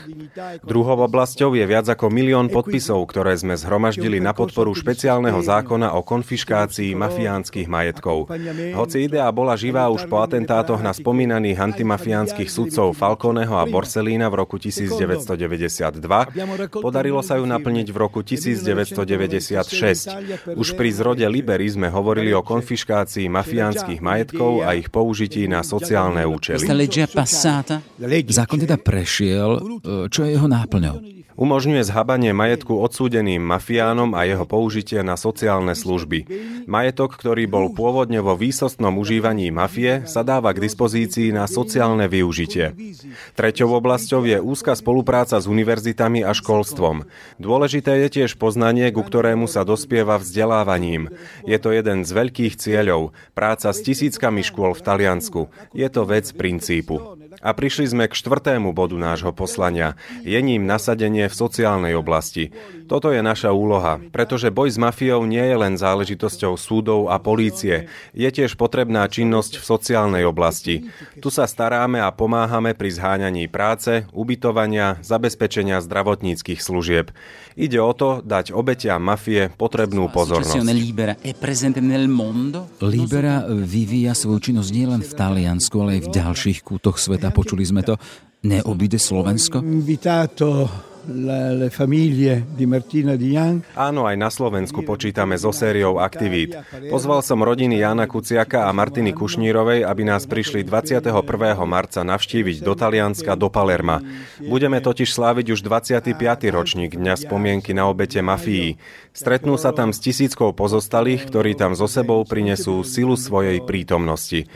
Druhou 0.61 1.01
oblasťou 1.09 1.57
je 1.57 1.65
viac 1.65 1.89
ako 1.89 2.13
milión 2.13 2.53
podpisov, 2.53 3.09
ktoré 3.09 3.33
sme 3.41 3.57
zhromaždili 3.57 4.21
na 4.21 4.37
podporu 4.37 4.77
špeciálneho 4.77 5.41
zákona 5.41 5.97
o 5.97 6.05
konfiškácii 6.05 6.93
mafiánskych 6.93 7.73
majetkov. 7.73 8.29
Hoci 8.77 9.09
idea 9.09 9.33
bola 9.33 9.57
živá 9.57 9.89
už 9.89 10.13
po 10.13 10.21
atentátoch 10.21 10.85
na 10.85 10.93
spomínaných 10.93 11.73
antimafiánskych 11.73 12.53
sudcov 12.53 12.93
Falconeho 12.93 13.57
a 13.57 13.65
Borsellína 13.65 14.29
v 14.29 14.45
roku 14.45 14.61
1992, 14.61 16.85
podarilo 16.85 17.25
sa 17.25 17.41
ju 17.41 17.49
naplniť 17.49 17.89
v 17.89 17.97
roku 17.97 18.21
1996. 18.21 20.53
Už 20.53 20.69
pri 20.77 20.91
zrode 20.93 21.25
Libery 21.25 21.73
sme 21.73 21.89
hovorili 21.89 22.37
o 22.37 22.45
konfiškácii 22.45 23.33
mafiánskych 23.33 24.05
majetkov 24.05 24.69
a 24.69 24.77
ich 24.77 24.93
použití 24.93 25.49
na 25.49 25.65
sociálne 25.65 25.78
účely. 26.27 26.65
Zákon 28.29 28.59
teda 28.59 28.77
prešiel, 28.79 29.51
e, 29.59 30.11
čo 30.11 30.27
je 30.27 30.31
jeho 30.35 30.49
náplňou? 30.51 31.19
Umožňuje 31.39 31.87
zhabanie 31.87 32.35
majetku 32.35 32.75
odsúdeným 32.83 33.39
mafiánom 33.39 34.11
a 34.19 34.27
jeho 34.27 34.43
použitie 34.43 35.07
na 35.07 35.15
sociálne 35.15 35.71
služby. 35.71 36.27
Majetok, 36.67 37.15
ktorý 37.15 37.47
bol 37.47 37.71
pôvodne 37.71 38.19
vo 38.19 38.35
výsostnom 38.35 38.91
užívaní 38.99 39.55
mafie, 39.55 40.03
sa 40.11 40.27
dáva 40.27 40.51
k 40.51 40.67
dispozícii 40.67 41.31
na 41.31 41.47
sociálne 41.47 42.11
využitie. 42.11 42.75
Treťou 43.39 43.71
oblasťou 43.79 44.27
je 44.27 44.43
úzka 44.43 44.75
spolupráca 44.75 45.39
s 45.39 45.47
univerzitami 45.47 46.27
a 46.27 46.35
školstvom. 46.35 47.07
Dôležité 47.39 48.03
je 48.03 48.19
tiež 48.19 48.35
poznanie, 48.35 48.91
ku 48.91 49.07
ktorému 49.07 49.47
sa 49.47 49.63
dospieva 49.63 50.19
vzdelávaním. 50.19 51.15
Je 51.47 51.55
to 51.63 51.71
jeden 51.71 52.03
z 52.03 52.19
veľkých 52.19 52.59
cieľov, 52.59 53.15
práca 53.39 53.71
s 53.71 53.79
tisíckami 53.79 54.43
škôl 54.43 54.75
v 54.75 54.83
Taliansku. 54.83 55.55
Je 55.75 55.89
to 55.89 56.05
vec 56.05 56.33
princípu. 56.33 57.01
A 57.45 57.51
prišli 57.53 57.85
sme 57.93 58.05
k 58.09 58.17
štvrtému 58.17 58.73
bodu 58.73 58.97
nášho 58.97 59.37
poslania. 59.37 60.01
Je 60.25 60.39
ním 60.41 60.65
nasadenie 60.65 61.29
v 61.29 61.35
sociálnej 61.35 61.93
oblasti. 61.93 62.51
Toto 62.89 63.13
je 63.13 63.21
naša 63.21 63.53
úloha, 63.53 64.01
pretože 64.09 64.49
boj 64.49 64.73
s 64.73 64.81
mafiou 64.81 65.29
nie 65.29 65.45
je 65.45 65.57
len 65.61 65.77
záležitosťou 65.77 66.57
súdov 66.57 67.13
a 67.13 67.21
polície. 67.21 67.93
Je 68.17 68.29
tiež 68.33 68.57
potrebná 68.57 69.05
činnosť 69.05 69.61
v 69.61 69.65
sociálnej 69.69 70.25
oblasti. 70.25 70.89
Tu 71.21 71.29
sa 71.29 71.45
staráme 71.45 72.01
a 72.01 72.09
pomáhame 72.09 72.73
pri 72.73 72.89
zháňaní 72.97 73.45
práce, 73.53 74.09
ubytovania, 74.17 74.97
zabezpečenia 75.05 75.85
zdravotníckých 75.85 76.65
služieb. 76.65 77.13
Ide 77.59 77.83
o 77.83 77.93
to 77.93 78.23
dať 78.25 78.55
obetiam 78.55 79.03
mafie 79.03 79.51
potrebnú 79.59 80.07
pozornosť. 80.09 80.63
Libera 82.79 83.43
vyvíja 83.51 84.15
svoju 84.15 84.39
činnosť 84.39 84.71
nielen 84.71 85.03
v 85.03 85.13
Taliansku, 85.13 85.75
ale 85.83 85.99
aj 85.99 86.03
v 86.07 86.13
ďalších 86.15 86.59
kútoch 86.63 86.97
sveta 87.03 87.18
a 87.25 87.31
počuli 87.35 87.65
sme 87.67 87.83
to, 87.83 87.99
neobíde 88.47 88.99
Slovensko? 89.01 89.63
Le 91.09 91.69
famiglie 91.73 92.45
di 92.53 92.69
Martina 92.69 93.17
di 93.17 93.33
Jan. 93.33 93.65
Áno, 93.73 94.05
aj 94.05 94.17
na 94.21 94.29
Slovensku 94.29 94.85
počítame 94.85 95.41
so 95.41 95.57
sériou 95.57 95.97
aktivít. 96.05 96.53
Pozval 96.93 97.25
som 97.25 97.41
rodiny 97.41 97.81
Jana 97.81 98.05
Kuciaka 98.05 98.69
a 98.69 98.71
Martiny 98.77 99.17
Kušnírovej, 99.17 99.89
aby 99.89 100.03
nás 100.05 100.29
prišli 100.29 100.61
21. 100.69 101.09
marca 101.65 102.05
navštíviť 102.05 102.61
do 102.61 102.77
Talianska, 102.77 103.41
do 103.41 103.49
Palerma. 103.49 104.05
Budeme 104.45 104.85
totiž 104.85 105.09
sláviť 105.09 105.57
už 105.57 105.65
25. 105.65 106.13
ročník 106.53 106.93
Dňa 106.93 107.15
spomienky 107.17 107.73
na 107.73 107.89
obete 107.89 108.21
mafií. 108.21 108.77
Stretnú 109.17 109.59
sa 109.59 109.75
tam 109.75 109.91
s 109.91 109.99
tisíckou 109.99 110.55
pozostalých, 110.55 111.27
ktorí 111.27 111.59
tam 111.59 111.75
so 111.75 111.91
sebou 111.91 112.23
prinesú 112.23 112.87
silu 112.87 113.19
svojej 113.19 113.59
prítomnosti. 113.65 114.47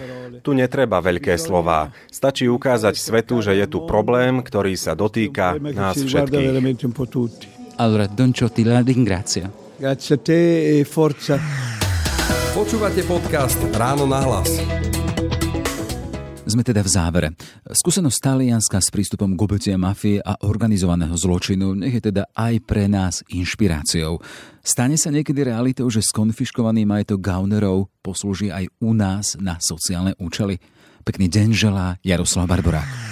Tu 0.45 0.51
netreba 0.55 1.03
veľké 1.03 1.35
slová. 1.35 1.91
Stačí 2.13 2.47
ukázať 2.47 2.95
svetu, 2.95 3.43
že 3.43 3.59
je 3.59 3.67
tu 3.67 3.83
problém, 3.89 4.39
ktorý 4.39 4.79
sa 4.79 4.95
dotýka 4.95 5.59
nás 5.59 5.99
všetkých. 5.99 6.42
Allora, 7.77 8.07
Don 8.07 8.33
Ciotti, 8.33 8.65
la 8.65 8.81
ringrazio. 8.81 9.71
Grazie 9.79 10.15
a 10.15 10.19
te 10.19 10.79
e 10.79 10.85
forza. 10.85 11.39
Počúvate 12.55 13.03
podcast 13.07 13.59
Ráno 13.75 14.07
na 14.07 14.21
hlas. 14.27 14.51
Sme 16.43 16.67
teda 16.67 16.83
v 16.83 16.91
závere. 16.91 17.29
Skúsenosť 17.65 18.19
Talianska 18.19 18.83
s 18.83 18.91
prístupom 18.91 19.39
k 19.39 19.41
obeciam 19.41 19.81
mafie 19.81 20.19
a 20.19 20.35
organizovaného 20.43 21.15
zločinu 21.15 21.79
nech 21.79 21.97
je 21.97 22.11
teda 22.11 22.29
aj 22.35 22.55
pre 22.67 22.91
nás 22.91 23.23
inšpiráciou. 23.31 24.19
Stane 24.61 24.99
sa 24.99 25.15
niekedy 25.15 25.47
realitou, 25.47 25.87
že 25.89 26.03
skonfiškovaný 26.03 26.85
majetok 26.85 27.23
Gaunerov 27.23 27.89
poslúži 28.03 28.51
aj 28.51 28.67
u 28.83 28.93
nás 28.93 29.39
na 29.39 29.57
sociálne 29.63 30.19
účely? 30.19 30.59
Pekný 31.07 31.31
deň 31.31 31.49
želá 31.55 31.97
Jaroslav 32.03 32.51
Barborák. 32.51 33.12